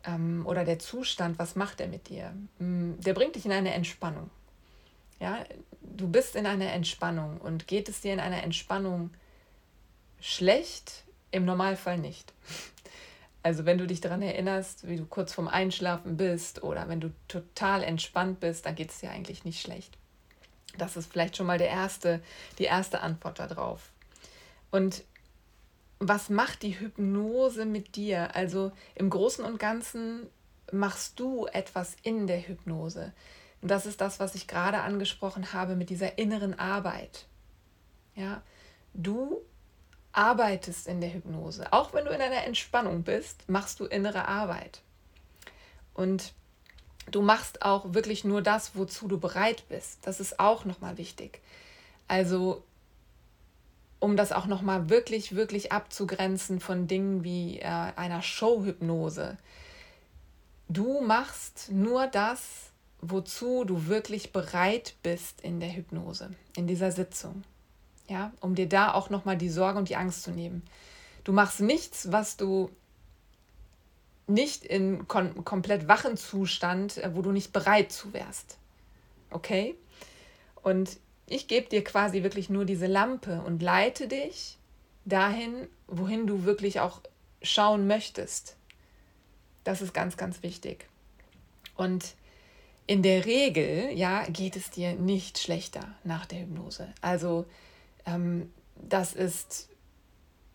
[0.05, 2.33] ähm, oder der Zustand, was macht er mit dir?
[2.59, 4.29] Mm, der bringt dich in eine Entspannung.
[5.19, 5.43] Ja,
[5.81, 9.11] du bist in einer Entspannung und geht es dir in einer Entspannung
[10.19, 11.03] schlecht?
[11.31, 12.31] Im Normalfall nicht.
[13.43, 17.11] Also wenn du dich daran erinnerst, wie du kurz vorm Einschlafen bist oder wenn du
[17.27, 19.97] total entspannt bist, dann geht es dir eigentlich nicht schlecht.
[20.77, 22.21] Das ist vielleicht schon mal der erste,
[22.57, 23.91] die erste Antwort darauf.
[24.71, 25.03] Und
[25.99, 28.35] was macht die Hypnose mit dir?
[28.35, 30.27] Also im Großen und Ganzen
[30.71, 33.13] machst du etwas in der Hypnose.
[33.61, 37.27] Und das ist das, was ich gerade angesprochen habe mit dieser inneren Arbeit.
[38.15, 38.41] Ja,
[38.93, 39.41] du
[40.13, 41.73] arbeitest in der Hypnose.
[41.73, 44.81] Auch wenn du in einer Entspannung bist, machst du innere Arbeit.
[45.93, 46.33] Und
[47.11, 49.99] du machst auch wirklich nur das, wozu du bereit bist.
[50.03, 51.41] Das ist auch nochmal wichtig.
[52.07, 52.63] Also,
[53.99, 59.37] um das auch nochmal wirklich, wirklich abzugrenzen von Dingen wie äh, einer Showhypnose.
[60.69, 62.71] Du machst nur das,
[63.01, 67.43] wozu du wirklich bereit bist in der Hypnose, in dieser Sitzung.
[68.07, 70.63] Ja, um dir da auch nochmal die Sorge und die Angst zu nehmen.
[71.23, 72.69] Du machst nichts, was du
[74.27, 78.57] nicht in kom komplett wachen Zustand, äh, wo du nicht bereit zu wärst.
[79.29, 79.75] Okay?
[80.61, 84.57] Und ich gebe dir quasi wirklich nur diese Lampe und leite dich
[85.05, 87.01] dahin, wohin du wirklich auch
[87.41, 88.55] schauen möchtest.
[89.63, 90.87] Das ist ganz, ganz wichtig.
[91.75, 92.15] Und
[92.85, 96.93] in der Regel, ja, geht es dir nicht schlechter nach der Hypnose.
[97.01, 97.45] Also
[98.05, 99.69] ähm, das ist,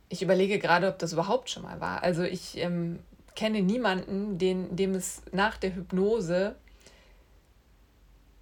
[0.08, 2.02] ich überlege gerade, ob das überhaupt schon mal war.
[2.02, 2.98] Also ich ähm,
[3.34, 6.56] kenne niemanden, den, dem es nach der Hypnose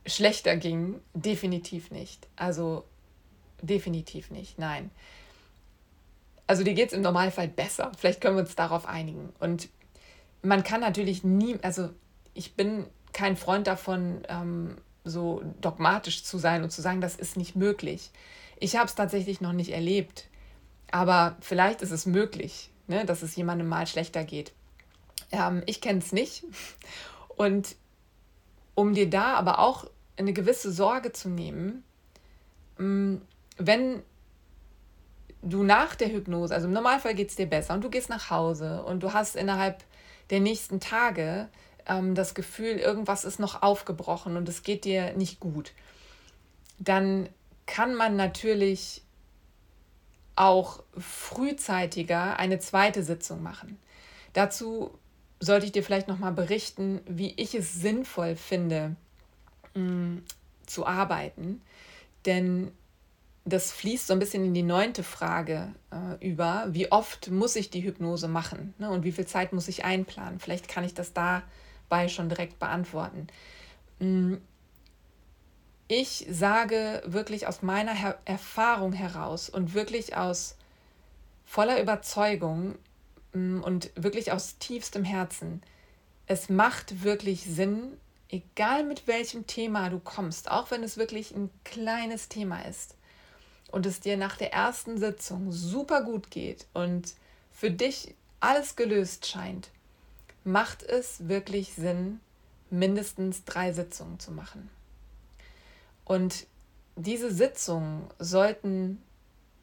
[0.07, 1.01] schlechter ging.
[1.15, 2.29] Definitiv nicht.
[2.37, 2.85] Also
[3.63, 4.91] definitiv nicht, nein.
[6.47, 7.91] Also dir geht es im Normalfall besser.
[7.99, 9.33] Vielleicht können wir uns darauf einigen.
[9.41, 9.69] Und
[10.43, 11.91] man kann natürlich nie, also
[12.35, 17.37] ich bin kein Freund davon, ähm, so dogmatisch zu sein und zu sagen, das ist
[17.37, 18.11] nicht möglich.
[18.59, 20.29] Ich habe es tatsächlich noch nicht erlebt,
[20.91, 24.53] aber vielleicht ist es möglich, ne, dass es jemandem mal schlechter geht.
[25.33, 26.45] Ähm, ich kenne es nicht.
[27.37, 27.77] Und
[28.75, 31.85] um dir da aber auch eine gewisse Sorge zu nehmen,
[32.79, 33.17] mm,
[33.59, 34.03] wenn
[35.43, 38.31] du nach der Hypnose, also im Normalfall geht es dir besser und du gehst nach
[38.31, 39.85] Hause und du hast innerhalb
[40.31, 41.49] der nächsten Tage
[41.87, 45.73] ähm, das Gefühl, irgendwas ist noch aufgebrochen und es geht dir nicht gut,
[46.79, 47.29] dann
[47.67, 49.03] kann man natürlich
[50.37, 53.79] auch frühzeitiger eine zweite Sitzung machen.
[54.33, 54.97] Dazu
[55.41, 58.97] sollte ich dir vielleicht noch mal berichten, wie ich es sinnvoll finde,
[59.75, 60.23] mh, mm,
[60.67, 61.63] zu arbeiten.
[62.27, 62.73] Denn
[63.45, 67.71] das fließt so ein bisschen in die neunte Frage äh, über, wie oft muss ich
[67.71, 70.41] die Hypnose machen ne, und wie viel Zeit muss ich einplanen.
[70.41, 73.29] Vielleicht kann ich das dabei schon direkt beantworten.
[75.89, 80.57] Ich sage wirklich aus meiner Her Erfahrung heraus und wirklich aus
[81.45, 82.77] voller Überzeugung,
[83.37, 85.63] Mm, und wirklich aus tiefstem Herzen,
[86.27, 87.99] es macht wirklich Sinn,
[88.31, 92.97] egal mit welchem Thema du kommst, auch wenn es wirklich ein kleines Thema ist
[93.71, 97.15] und es dir nach der ersten Sitzung super gut geht und
[97.53, 99.69] für dich alles gelöst scheint,
[100.45, 102.21] macht es wirklich Sinn,
[102.71, 104.71] mindestens drei Sitzungen zu machen.
[106.07, 106.47] Und
[106.95, 109.03] diese Sitzungen sollten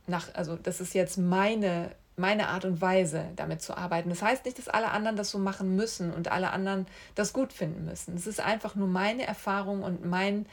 [0.06, 4.10] nach, also das ist jetzt meine meine Art und Weise, damit zu arbeiten.
[4.10, 7.52] Das heißt nicht, dass alle anderen das so machen müssen und alle anderen das gut
[7.52, 8.16] finden müssen.
[8.16, 10.46] Es ist einfach nur meine Erfahrung und mein,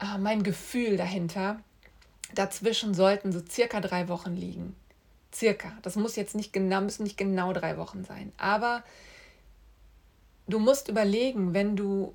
[0.00, 1.60] äh, mein Gefühl dahinter.
[2.34, 4.74] Dazwischen sollten so circa drei Wochen liegen.
[5.32, 5.72] Circa.
[5.82, 8.32] Das muss jetzt nicht genau, müssen nicht genau drei Wochen sein.
[8.36, 8.82] Aber
[10.48, 12.14] du musst überlegen, wenn du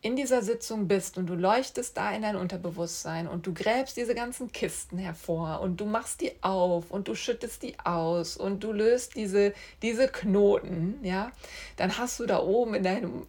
[0.00, 4.14] in dieser Sitzung bist und du leuchtest da in dein Unterbewusstsein und du gräbst diese
[4.14, 8.72] ganzen Kisten hervor und du machst die auf und du schüttest die aus und du
[8.72, 11.32] löst diese, diese Knoten, ja,
[11.76, 13.26] dann hast du da oben in deinem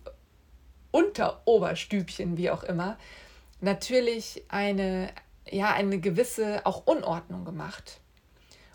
[0.91, 2.97] Unteroberstübchen, wie auch immer,
[3.62, 5.10] natürlich eine,
[5.49, 7.99] ja, eine gewisse auch Unordnung gemacht.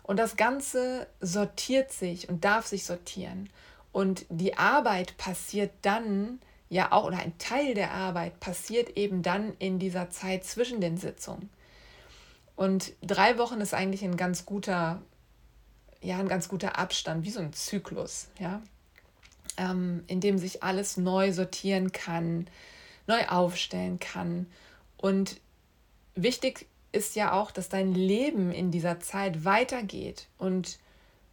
[0.03, 3.49] Und das Ganze sortiert sich und darf sich sortieren.
[3.91, 9.53] Und die Arbeit passiert dann, ja auch oder ein Teil der Arbeit passiert eben dann
[9.59, 11.49] in dieser Zeit zwischen den Sitzungen.
[12.55, 15.01] Und drei Wochen ist eigentlich ein ganz guter,
[16.01, 18.61] ja, ein ganz guter Abstand, wie so ein Zyklus, ja,
[19.57, 22.47] ähm, in dem sich alles neu sortieren kann,
[23.07, 24.47] neu aufstellen kann.
[24.97, 25.39] Und
[26.15, 30.79] wichtig ist ja auch, dass dein Leben in dieser Zeit weitergeht und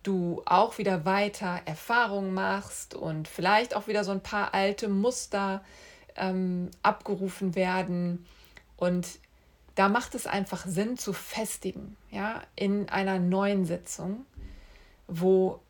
[0.03, 5.63] du auch wieder weiter Erfahrungen machst und vielleicht auch wieder so ein paar alte Muster
[6.17, 8.27] ähm, abgerufen werden.
[8.77, 9.19] Und
[9.75, 14.27] da macht es einfach Sinn zu festigen, ja, in einer neuen Sitzung,
[15.07, 15.61] wo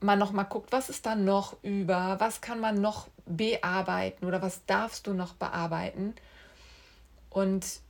[0.00, 4.42] man noch mal guckt, was ist da noch über, was kann man noch bearbeiten oder
[4.42, 6.14] was darfst du noch bearbeiten.
[7.30, 7.80] Und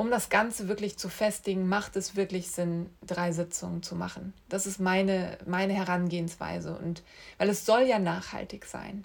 [0.00, 4.32] um das Ganze wirklich zu festigen, macht es wirklich Sinn, drei Sitzungen zu machen.
[4.48, 6.74] Das ist meine, meine Herangehensweise.
[6.74, 7.02] Und
[7.36, 9.04] weil es soll ja nachhaltig sein.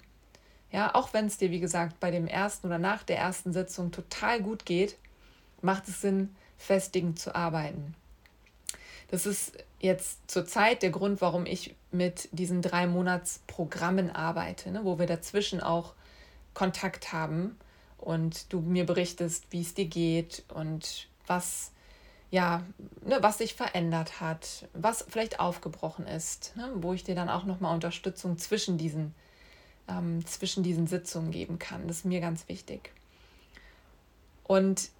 [0.72, 3.92] Ja, auch wenn es dir, wie gesagt, bei dem ersten oder nach der ersten Sitzung
[3.92, 4.96] total gut geht,
[5.60, 7.94] macht es Sinn, festigend zu arbeiten.
[9.10, 14.98] Das ist jetzt zurzeit der Grund, warum ich mit diesen drei Monatsprogrammen arbeite, ne, wo
[14.98, 15.92] wir dazwischen auch
[16.54, 17.58] Kontakt haben
[17.98, 21.72] und du mir berichtest, wie es dir geht und was
[22.30, 22.64] ja,
[23.04, 27.44] ne, was sich verändert hat, was vielleicht aufgebrochen ist, ne, wo ich dir dann auch
[27.44, 29.14] nochmal Unterstützung zwischen diesen,
[29.88, 31.86] ähm, zwischen diesen Sitzungen geben kann.
[31.86, 32.90] Das ist mir ganz wichtig.
[34.44, 34.90] Und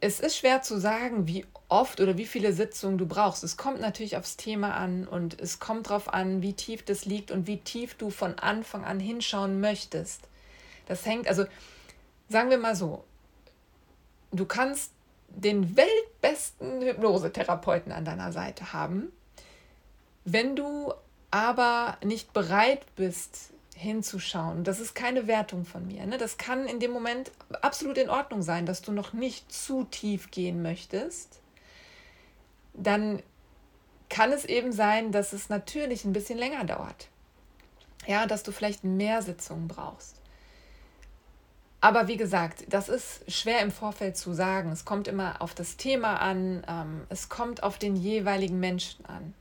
[0.00, 3.42] es ist schwer zu sagen, wie oft oder wie viele Sitzungen du brauchst.
[3.42, 7.30] Es kommt natürlich aufs Thema an und es kommt darauf an, wie tief das liegt
[7.30, 10.28] und wie tief du von Anfang an hinschauen möchtest.
[10.86, 11.44] Das hängt, also
[12.28, 13.04] sagen wir mal so,
[14.32, 14.92] du kannst
[15.28, 19.12] den weltbesten Hypnosetherapeuten an deiner Seite haben,
[20.24, 20.92] wenn du
[21.30, 24.64] aber nicht bereit bist, hinzuschauen.
[24.64, 26.06] Das ist keine Wertung von mir.
[26.06, 26.16] Ne?
[26.16, 30.30] Das kann in dem Moment absolut in Ordnung sein, dass du noch nicht zu tief
[30.30, 31.40] gehen möchtest.
[32.72, 33.22] Dann
[34.08, 37.08] kann es eben sein, dass es natürlich ein bisschen länger dauert.
[38.06, 40.20] Ja, dass du vielleicht mehr Sitzungen brauchst.
[41.84, 44.72] Aber wie gesagt, das ist schwer im Vorfeld zu sagen.
[44.72, 49.34] Es kommt immer auf das Thema an, ähm, es kommt auf den jeweiligen Menschen an.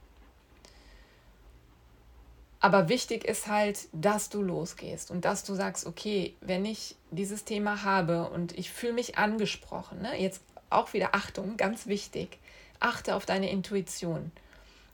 [2.59, 7.45] Aber wichtig ist halt, dass du losgehst und dass du sagst, okay, wenn ich dieses
[7.45, 12.39] Thema habe und ich fühle mich angesprochen, ne, jetzt auch wieder Achtung, ganz wichtig,
[12.81, 14.33] achte auf deine Intuition.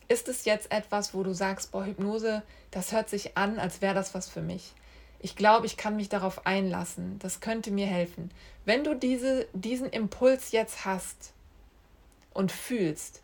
[0.07, 3.95] Ist es jetzt etwas, wo du sagst, boah, Hypnose, das hört sich an, als wäre
[3.95, 4.75] das was für mich?
[5.19, 7.19] Ich glaube, ich kann mich darauf einlassen.
[7.19, 8.31] Das könnte mir helfen.
[8.65, 11.33] Wenn du diese, diesen Impuls jetzt hast
[12.33, 13.21] und fühlst,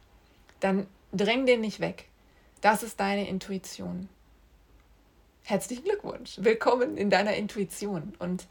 [0.59, 2.05] dann dräng den nicht weg.
[2.61, 4.09] Das ist deine Intuition.
[5.43, 6.37] Herzlichen Glückwunsch.
[6.37, 8.13] Willkommen in deiner Intuition.
[8.19, 8.47] Und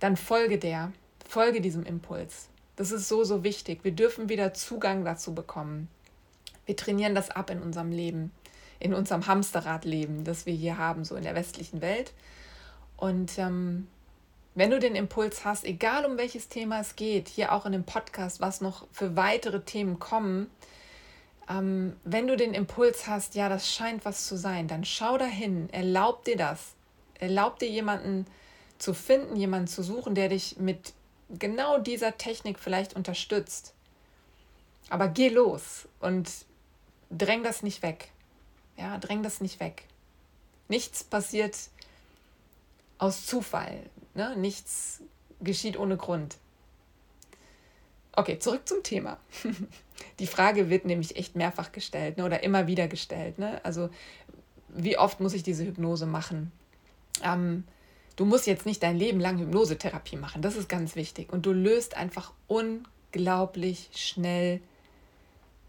[0.00, 0.92] dann folge der,
[1.28, 2.48] folge diesem Impuls.
[2.76, 3.84] Das ist so, so wichtig.
[3.84, 5.88] Wir dürfen wieder Zugang dazu bekommen.
[6.66, 8.32] Wir trainieren das ab in unserem Leben,
[8.82, 12.12] in unserem Hamsterradleben, das wir hier haben, so in der westlichen Welt.
[12.96, 13.86] Und ähm,
[14.54, 17.84] wenn du den Impuls hast, egal um welches Thema es geht, hier auch in dem
[17.84, 20.50] Podcast, was noch für weitere Themen kommen,
[21.48, 25.68] ähm, wenn du den Impuls hast, ja, das scheint was zu sein, dann schau dahin,
[25.70, 26.74] erlaub dir das.
[27.20, 28.26] Erlaub dir jemanden
[28.78, 30.92] zu finden, jemanden zu suchen, der dich mit
[31.28, 33.74] genau dieser Technik vielleicht unterstützt.
[34.90, 36.28] Aber geh los und
[37.10, 38.10] dräng das nicht weg.
[38.76, 39.84] Ja, dräng das nicht weg.
[40.68, 41.56] Nichts passiert
[42.98, 43.82] aus Zufall.
[44.14, 44.36] Ne?
[44.36, 45.00] Nichts
[45.40, 46.36] geschieht ohne Grund.
[48.14, 49.18] Okay, zurück zum Thema.
[50.18, 53.38] Die Frage wird nämlich echt mehrfach gestellt ne, oder immer wieder gestellt.
[53.38, 53.60] Ne?
[53.64, 53.88] Also
[54.68, 56.52] wie oft muss ich diese Hypnose machen?
[57.22, 57.64] Ähm,
[58.16, 61.32] du musst jetzt nicht dein Leben lang Hypnosetherapie machen, das ist ganz wichtig.
[61.32, 64.60] Und du löst einfach unglaublich schnell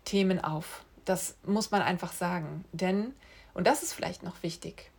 [0.06, 0.84] Themen auf.
[1.06, 2.66] Das muss man einfach sagen.
[2.72, 3.14] Denn,
[3.54, 4.92] und das ist vielleicht noch wichtig,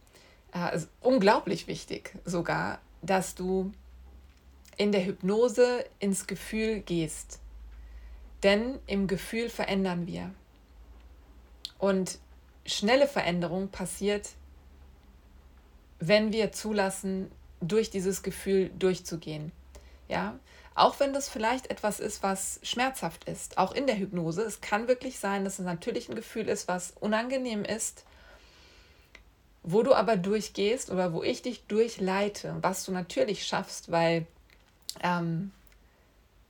[0.53, 3.73] äh, unglaublich wichtig sogar, dass du
[4.77, 7.41] in der Hypnose ins Gefühl gehst.
[8.43, 10.31] Denn im Gefühl verändern wir.
[11.79, 12.19] Und
[12.67, 14.31] schnelle Veränderung passiert,
[15.99, 19.53] wenn wir zulassen, durch dieses Gefühl durchzugehen.
[20.09, 20.39] Ja,
[20.75, 24.43] auch wenn das vielleicht etwas ist, was schmerzhaft ist, auch in der Hypnose.
[24.43, 28.05] Es kann wirklich sein, dass es natürlich ein Gefühl ist, was unangenehm ist,
[29.63, 34.27] wo du aber durchgehst oder wo ich dich durchleite, was du natürlich schaffst, weil
[35.03, 35.53] ähm,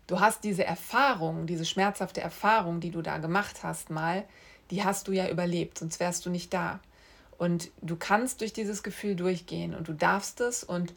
[0.07, 4.25] du hast diese Erfahrung, diese schmerzhafte Erfahrung, die du da gemacht hast, mal,
[4.71, 6.81] die hast du ja überlebt, sonst wärst du nicht da.
[7.37, 10.95] Und du kannst durch dieses Gefühl durchgehen und du darfst es und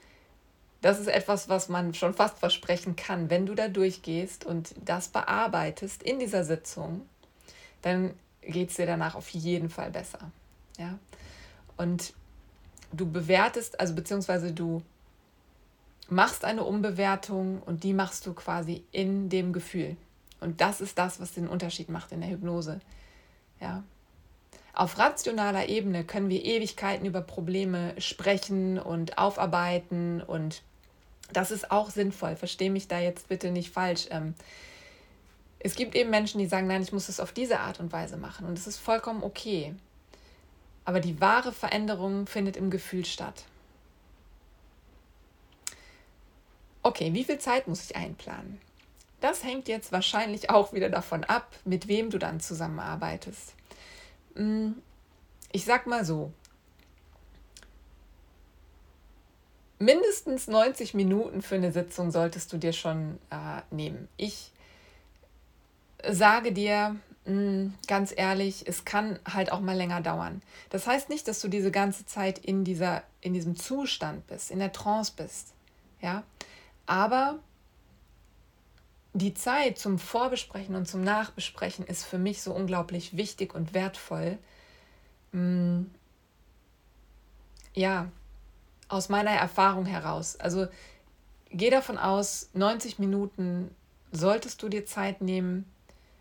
[0.81, 3.29] das ist etwas, was man schon fast versprechen kann.
[3.29, 7.07] Wenn du da durchgehst und das bearbeitest in dieser Sitzung,
[7.81, 10.19] dann geht es dir danach auf jeden Fall besser.
[10.77, 10.97] Ja?
[11.77, 12.13] Und
[12.93, 14.81] du bewertest, also beziehungsweise du
[16.09, 19.97] machst eine Umbewertung und die machst du quasi in dem Gefühl.
[20.39, 22.79] Und das ist das, was den Unterschied macht in der Hypnose.
[23.59, 23.83] Ja.
[24.73, 30.61] Auf rationaler Ebene können wir Ewigkeiten über Probleme sprechen und aufarbeiten und
[31.33, 32.35] das ist auch sinnvoll.
[32.35, 34.07] Verstehe mich da jetzt bitte nicht falsch.
[34.11, 34.33] Ähm,
[35.59, 38.17] es gibt eben Menschen, die sagen, nein, ich muss es auf diese Art und Weise
[38.17, 39.73] machen und es ist vollkommen okay.
[40.85, 43.43] Aber die wahre Veränderung findet im Gefühl statt.
[46.83, 48.61] Okay, wie viel Zeit muss ich einplanen?
[49.19, 53.55] Das hängt jetzt wahrscheinlich auch wieder davon ab, mit wem du dann zusammenarbeitest.
[54.35, 54.75] Hm,
[55.51, 56.31] ich sag mal so,
[59.79, 64.07] mindestens 90 Minuten für eine Sitzung solltest du dir schon äh, nehmen.
[64.17, 64.51] Ich
[66.07, 70.41] sage dir mh, hm, ganz ehrlich, es kann halt auch mal länger dauern.
[70.69, 74.59] Das heißt nicht, dass du diese ganze Zeit in, dieser, in diesem Zustand bist, in
[74.59, 75.53] der Trance bist.
[76.01, 76.23] Ja?
[76.85, 77.39] Aber
[79.13, 84.37] die Zeit zum Vorbesprechen und zum Nachbesprechen ist für mich so unglaublich wichtig und wertvoll.
[85.31, 85.91] Mh, hm,
[87.73, 88.09] ja,
[88.89, 90.37] aus meiner Erfahrung heraus.
[90.39, 90.67] Also
[91.49, 93.73] geh davon aus, 90 Minuten
[94.11, 95.69] solltest du dir Zeit nehmen,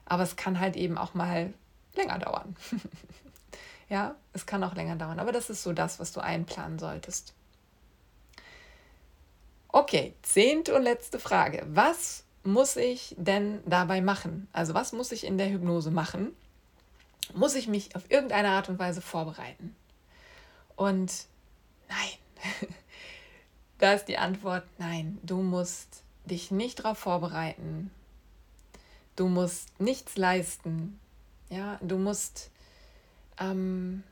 [0.04, 1.52] aber es kann halt eben auch mal
[1.94, 2.56] länger dauern.
[3.88, 7.34] ja, es kann auch länger dauern, aber das ist so das, was du einplanen solltest.
[9.68, 11.64] Okay, zehnte und letzte Frage.
[11.68, 14.48] Was muss ich denn dabei machen?
[14.52, 16.34] Also was muss ich in der Hypnose machen?
[17.34, 19.74] Muss ich mich auf irgendeine Art und Weise vorbereiten?
[20.76, 21.26] Und
[21.88, 22.25] nein.
[23.78, 25.18] da ist die Antwort nein.
[25.22, 27.90] Du musst dich nicht darauf vorbereiten.
[29.14, 30.98] Du musst nichts leisten.
[31.48, 32.50] Ja, du musst
[33.38, 34.02] ähm,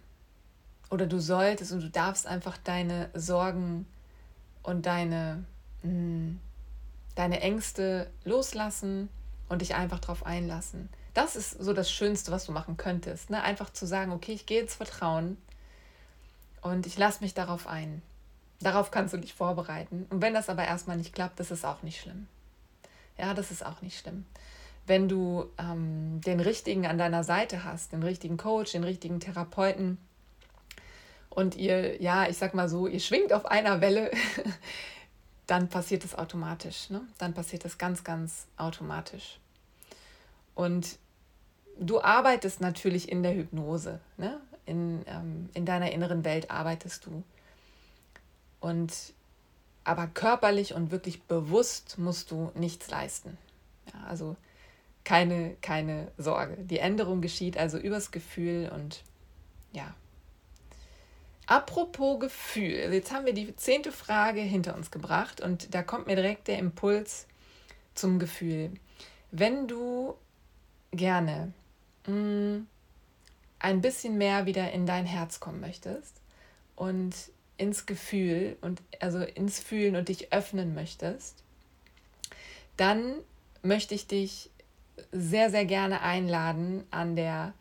[0.91, 3.87] oder du solltest und du darfst einfach deine Sorgen
[4.63, 5.45] und deine,
[5.83, 6.41] mh, hm,
[7.15, 9.09] deine Ängste loslassen
[9.49, 10.89] und dich einfach darauf einlassen.
[11.13, 13.31] Das ist so das Schönste, was du machen könntest.
[13.31, 13.43] Ne?
[13.43, 15.37] Einfach zu sagen, okay, ich gehe ins Vertrauen
[16.61, 18.03] und ich lasse mich darauf ein.
[18.65, 20.07] Darauf kannst du dich vorbereiten.
[20.11, 22.27] Und wenn das aber erstmal nicht klappt, das ist auch nicht schlimm.
[23.19, 24.27] Ja, das ist auch nicht schlimm.
[24.87, 29.99] Wenn du ähm, den richtigen an deiner Seite hast, den richtigen Coach, den richtigen Therapeuten
[31.31, 34.11] und ihr, ja, ich sag mal so, ihr schwingt auf einer Welle,
[35.47, 36.91] dann passiert es automatisch.
[36.91, 37.03] Ne?
[37.19, 39.39] Dann passiert es ganz, ganz automatisch.
[40.55, 40.99] Und
[41.79, 44.01] du arbeitest natürlich in der Hypnose.
[44.17, 44.41] Ne?
[44.67, 47.23] in, ähm, in deiner inneren Welt arbeitest du.
[48.65, 49.13] Und
[49.85, 53.37] aber körperlich und wirklich bewusst musst du nichts leisten.
[53.93, 54.37] Ja, also
[55.05, 56.57] keine, keine Sorge.
[56.57, 59.03] Die Änderung geschieht also übers Gefühl und
[59.73, 59.95] ja.
[61.45, 66.17] Apropos Gefühl, jetzt haben wir die zehnte Frage hinter uns gebracht und da kommt mir
[66.17, 67.27] direkt der Impuls
[67.95, 68.73] zum Gefühl.
[69.31, 70.15] Wenn du
[70.91, 71.53] gerne
[72.07, 72.67] mh, mm,
[73.59, 76.23] ein bisschen mehr wieder in dein Herz kommen möchtest
[76.77, 77.15] und
[77.57, 81.43] ins Gefühl und also ins Fühlen und dich öffnen möchtest,
[82.77, 83.15] dann
[83.63, 84.51] möchte ich dich
[85.13, 87.55] sehr, sehr gerne einladen, an der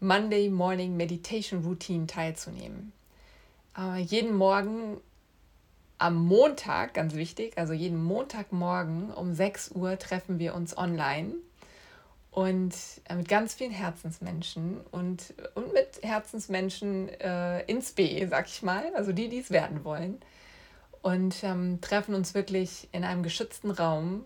[0.00, 2.92] Monday Morning Meditation Routine teilzunehmen.
[3.76, 5.00] Äh, jeden Morgen
[5.98, 11.34] am Montag, ganz wichtig, also jeden Montagmorgen um 6 Uhr treffen wir uns online
[12.30, 12.74] und
[13.04, 18.92] äh, mit ganz vielen Herzensmenschen und, und mit Herzensmenschen äh, ins B, sag ich mal,
[18.94, 20.20] also die, die es werden wollen.
[21.02, 24.24] Und ähm, treffen uns wirklich in einem geschützten Raum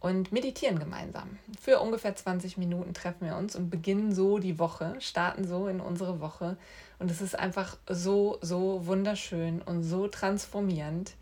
[0.00, 1.38] und meditieren gemeinsam.
[1.60, 5.80] Für ungefähr 20 Minuten treffen wir uns und beginnen so die Woche, starten so in
[5.80, 6.56] unsere Woche.
[6.98, 11.14] Und es ist einfach so, so wunderschön und so transformierend.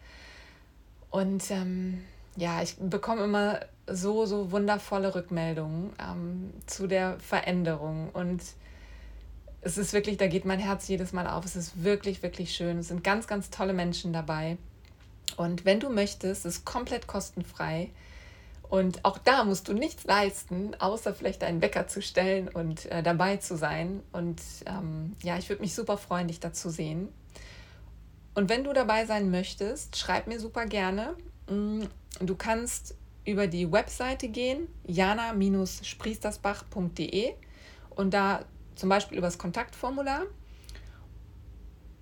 [1.10, 2.04] Und ähm,
[2.36, 8.10] ja, ich bekomme immer so, so wundervolle Rückmeldungen ähm, zu der Veränderung.
[8.10, 8.42] Und
[9.62, 11.44] es ist wirklich, da geht mein Herz jedes Mal auf.
[11.44, 12.78] Es ist wirklich, wirklich schön.
[12.78, 14.58] Es sind ganz, ganz tolle Menschen dabei.
[15.36, 17.90] Und wenn du möchtest, ist komplett kostenfrei.
[18.68, 23.02] Und auch da musst du nichts leisten, außer vielleicht einen Wecker zu stellen und äh,
[23.02, 24.02] dabei zu sein.
[24.12, 27.08] Und ähm, ja, ich würde mich super freuen, dich da zu sehen.
[28.34, 31.14] Und wenn du dabei sein möchtest, schreib mir super gerne.
[32.20, 37.34] Du kannst über die Webseite gehen, jana-spriestersbach.de
[37.90, 38.44] und da
[38.74, 40.22] zum Beispiel über das Kontaktformular.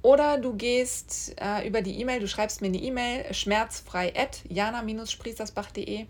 [0.03, 6.07] Oder du gehst äh, über die E-Mail, du schreibst mir eine E-Mail, schmerzfrei at jana-spriestersbach.de.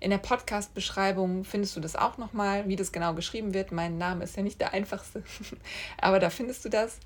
[0.00, 3.70] In der Podcast-Beschreibung findest du das auch nochmal, wie das genau geschrieben wird.
[3.70, 5.22] Mein Name ist ja nicht der einfachste,
[6.00, 6.98] aber da findest du das.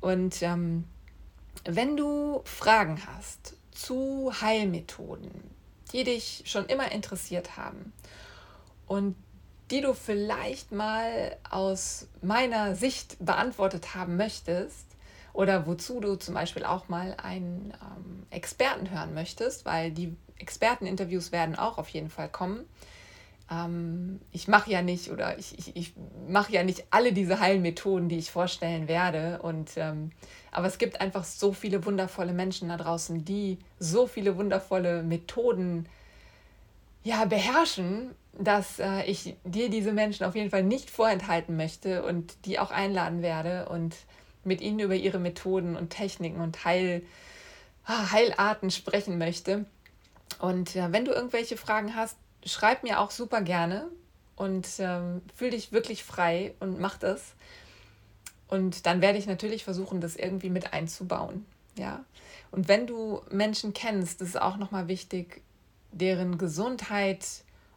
[0.00, 0.84] Und ähm,
[1.64, 5.57] wenn du Fragen hast zu Heilmethoden,
[5.92, 7.92] die dich schon immer interessiert haben
[8.86, 9.16] und
[9.70, 14.86] die du vielleicht mal aus meiner Sicht beantwortet haben möchtest
[15.32, 21.32] oder wozu du zum Beispiel auch mal einen ähm, Experten hören möchtest, weil die Experteninterviews
[21.32, 22.64] werden auch auf jeden Fall kommen.
[23.50, 25.92] Ähm, ich mache ja nicht oder ich, ich, ich
[26.28, 29.40] mache ja nicht alle diese Heilmethoden, die ich vorstellen werde.
[29.42, 30.10] Und, ähm,
[30.50, 35.86] aber es gibt einfach so viele wundervolle Menschen da draußen, die so viele wundervolle Methoden
[37.04, 42.44] ja, beherrschen, dass äh, ich dir diese Menschen auf jeden Fall nicht vorenthalten möchte und
[42.44, 43.96] die auch einladen werde und
[44.44, 47.02] mit ihnen über ihre Methoden und Techniken und Heil,
[47.84, 49.64] ah, Heilarten sprechen möchte.
[50.38, 52.16] Und äh, wenn du irgendwelche Fragen hast,
[52.48, 53.88] schreib mir auch super gerne
[54.36, 57.34] und ähm, fühl dich wirklich frei und mach das.
[58.48, 61.44] Und dann werde ich natürlich versuchen, das irgendwie mit einzubauen.
[61.76, 62.04] Ja.
[62.50, 65.42] Und wenn du Menschen kennst, ist auch nochmal wichtig,
[65.92, 67.26] deren Gesundheit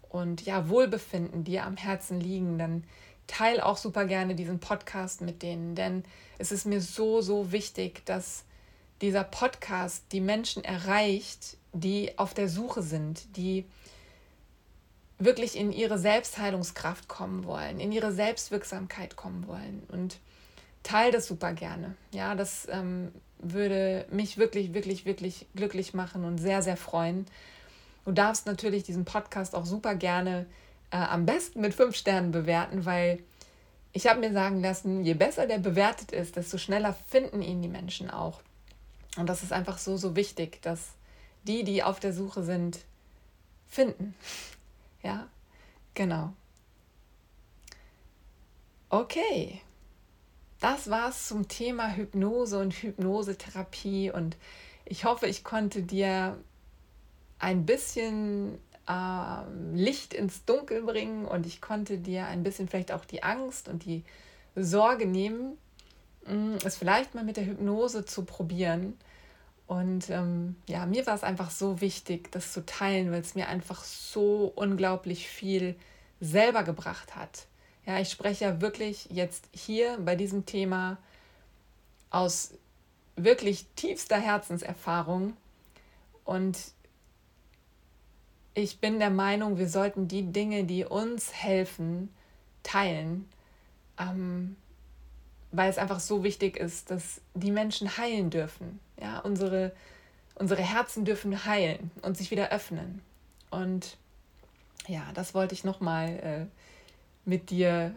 [0.09, 2.83] und ja, Wohlbefinden dir am Herzen liegen, dann
[3.27, 6.03] teile auch super gerne diesen Podcast mit denen, denn
[6.37, 8.43] es ist mir so, so wichtig, dass
[9.01, 13.65] dieser Podcast die Menschen erreicht, die auf der Suche sind, die
[15.23, 19.83] wirklich in ihre Selbstheilungskraft kommen wollen, in ihre Selbstwirksamkeit kommen wollen.
[19.89, 20.17] Und
[20.83, 21.95] teile das super gerne.
[22.11, 27.25] Ja, das ähm, würde mich wirklich, wirklich, wirklich glücklich machen und sehr, sehr freuen.
[28.05, 30.45] Du darfst natürlich diesen Podcast auch super gerne
[30.89, 33.19] äh, am besten mit fünf Sternen bewerten, weil
[33.93, 37.67] ich habe mir sagen lassen, je besser der bewertet ist, desto schneller finden ihn die
[37.67, 38.41] Menschen auch.
[39.17, 40.93] Und das ist einfach so, so wichtig, dass
[41.43, 42.79] die, die auf der Suche sind,
[43.67, 44.15] finden.
[45.03, 45.27] Ja,
[45.93, 46.33] genau.
[48.89, 49.61] Okay,
[50.59, 54.37] das war's zum Thema Hypnose und Hypnosetherapie und
[54.85, 56.37] ich hoffe, ich konnte dir
[57.39, 63.05] ein bisschen äh, Licht ins Dunkel bringen und ich konnte dir ein bisschen vielleicht auch
[63.05, 64.03] die Angst und die
[64.55, 65.57] Sorge nehmen,
[66.27, 68.97] mm, es vielleicht mal mit der Hypnose zu probieren.
[69.71, 73.47] Und ähm, ja, mir war es einfach so wichtig, das zu teilen, weil es mir
[73.47, 75.77] einfach so unglaublich viel
[76.19, 77.45] selber gebracht hat.
[77.85, 80.97] Ja, ich spreche ja wirklich jetzt hier bei diesem Thema
[82.09, 82.53] aus
[83.15, 85.37] wirklich tiefster Herzenserfahrung
[86.25, 86.57] und
[88.53, 92.13] ich bin der Meinung, wir sollten die Dinge, die uns helfen,
[92.63, 93.29] teilen,
[93.97, 94.57] ähm,
[95.51, 98.79] weil es einfach so wichtig ist, dass die Menschen heilen dürfen.
[98.99, 99.73] Ja, unsere,
[100.35, 103.01] unsere Herzen dürfen heilen und sich wieder öffnen.
[103.49, 103.97] Und
[104.87, 107.93] ja, das wollte ich nochmal äh, mit dir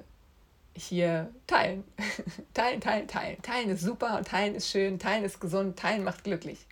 [0.77, 1.85] hier teilen.
[2.55, 3.43] teilen, teilen, teilen.
[3.43, 6.67] Teilen ist super und teilen ist schön, teilen ist gesund, teilen macht glücklich.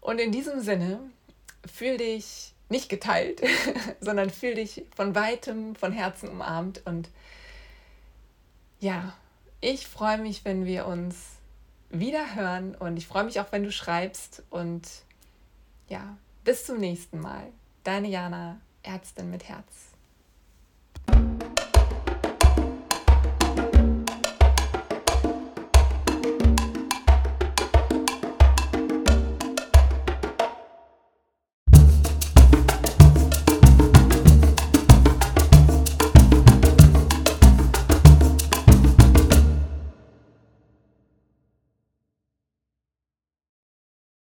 [0.00, 1.00] Und in diesem Sinne,
[1.66, 3.42] fühl dich nicht geteilt,
[4.00, 6.82] sondern fühl dich von weitem, von Herzen umarmt.
[6.84, 7.08] Und
[8.78, 9.14] ja,
[9.60, 11.16] ich freue mich, wenn wir uns
[11.90, 14.42] wieder hören und ich freue mich auch, wenn du schreibst.
[14.50, 14.88] Und
[15.88, 17.52] ja, bis zum nächsten Mal.
[17.84, 19.87] Deine Jana, Ärztin mit Herz.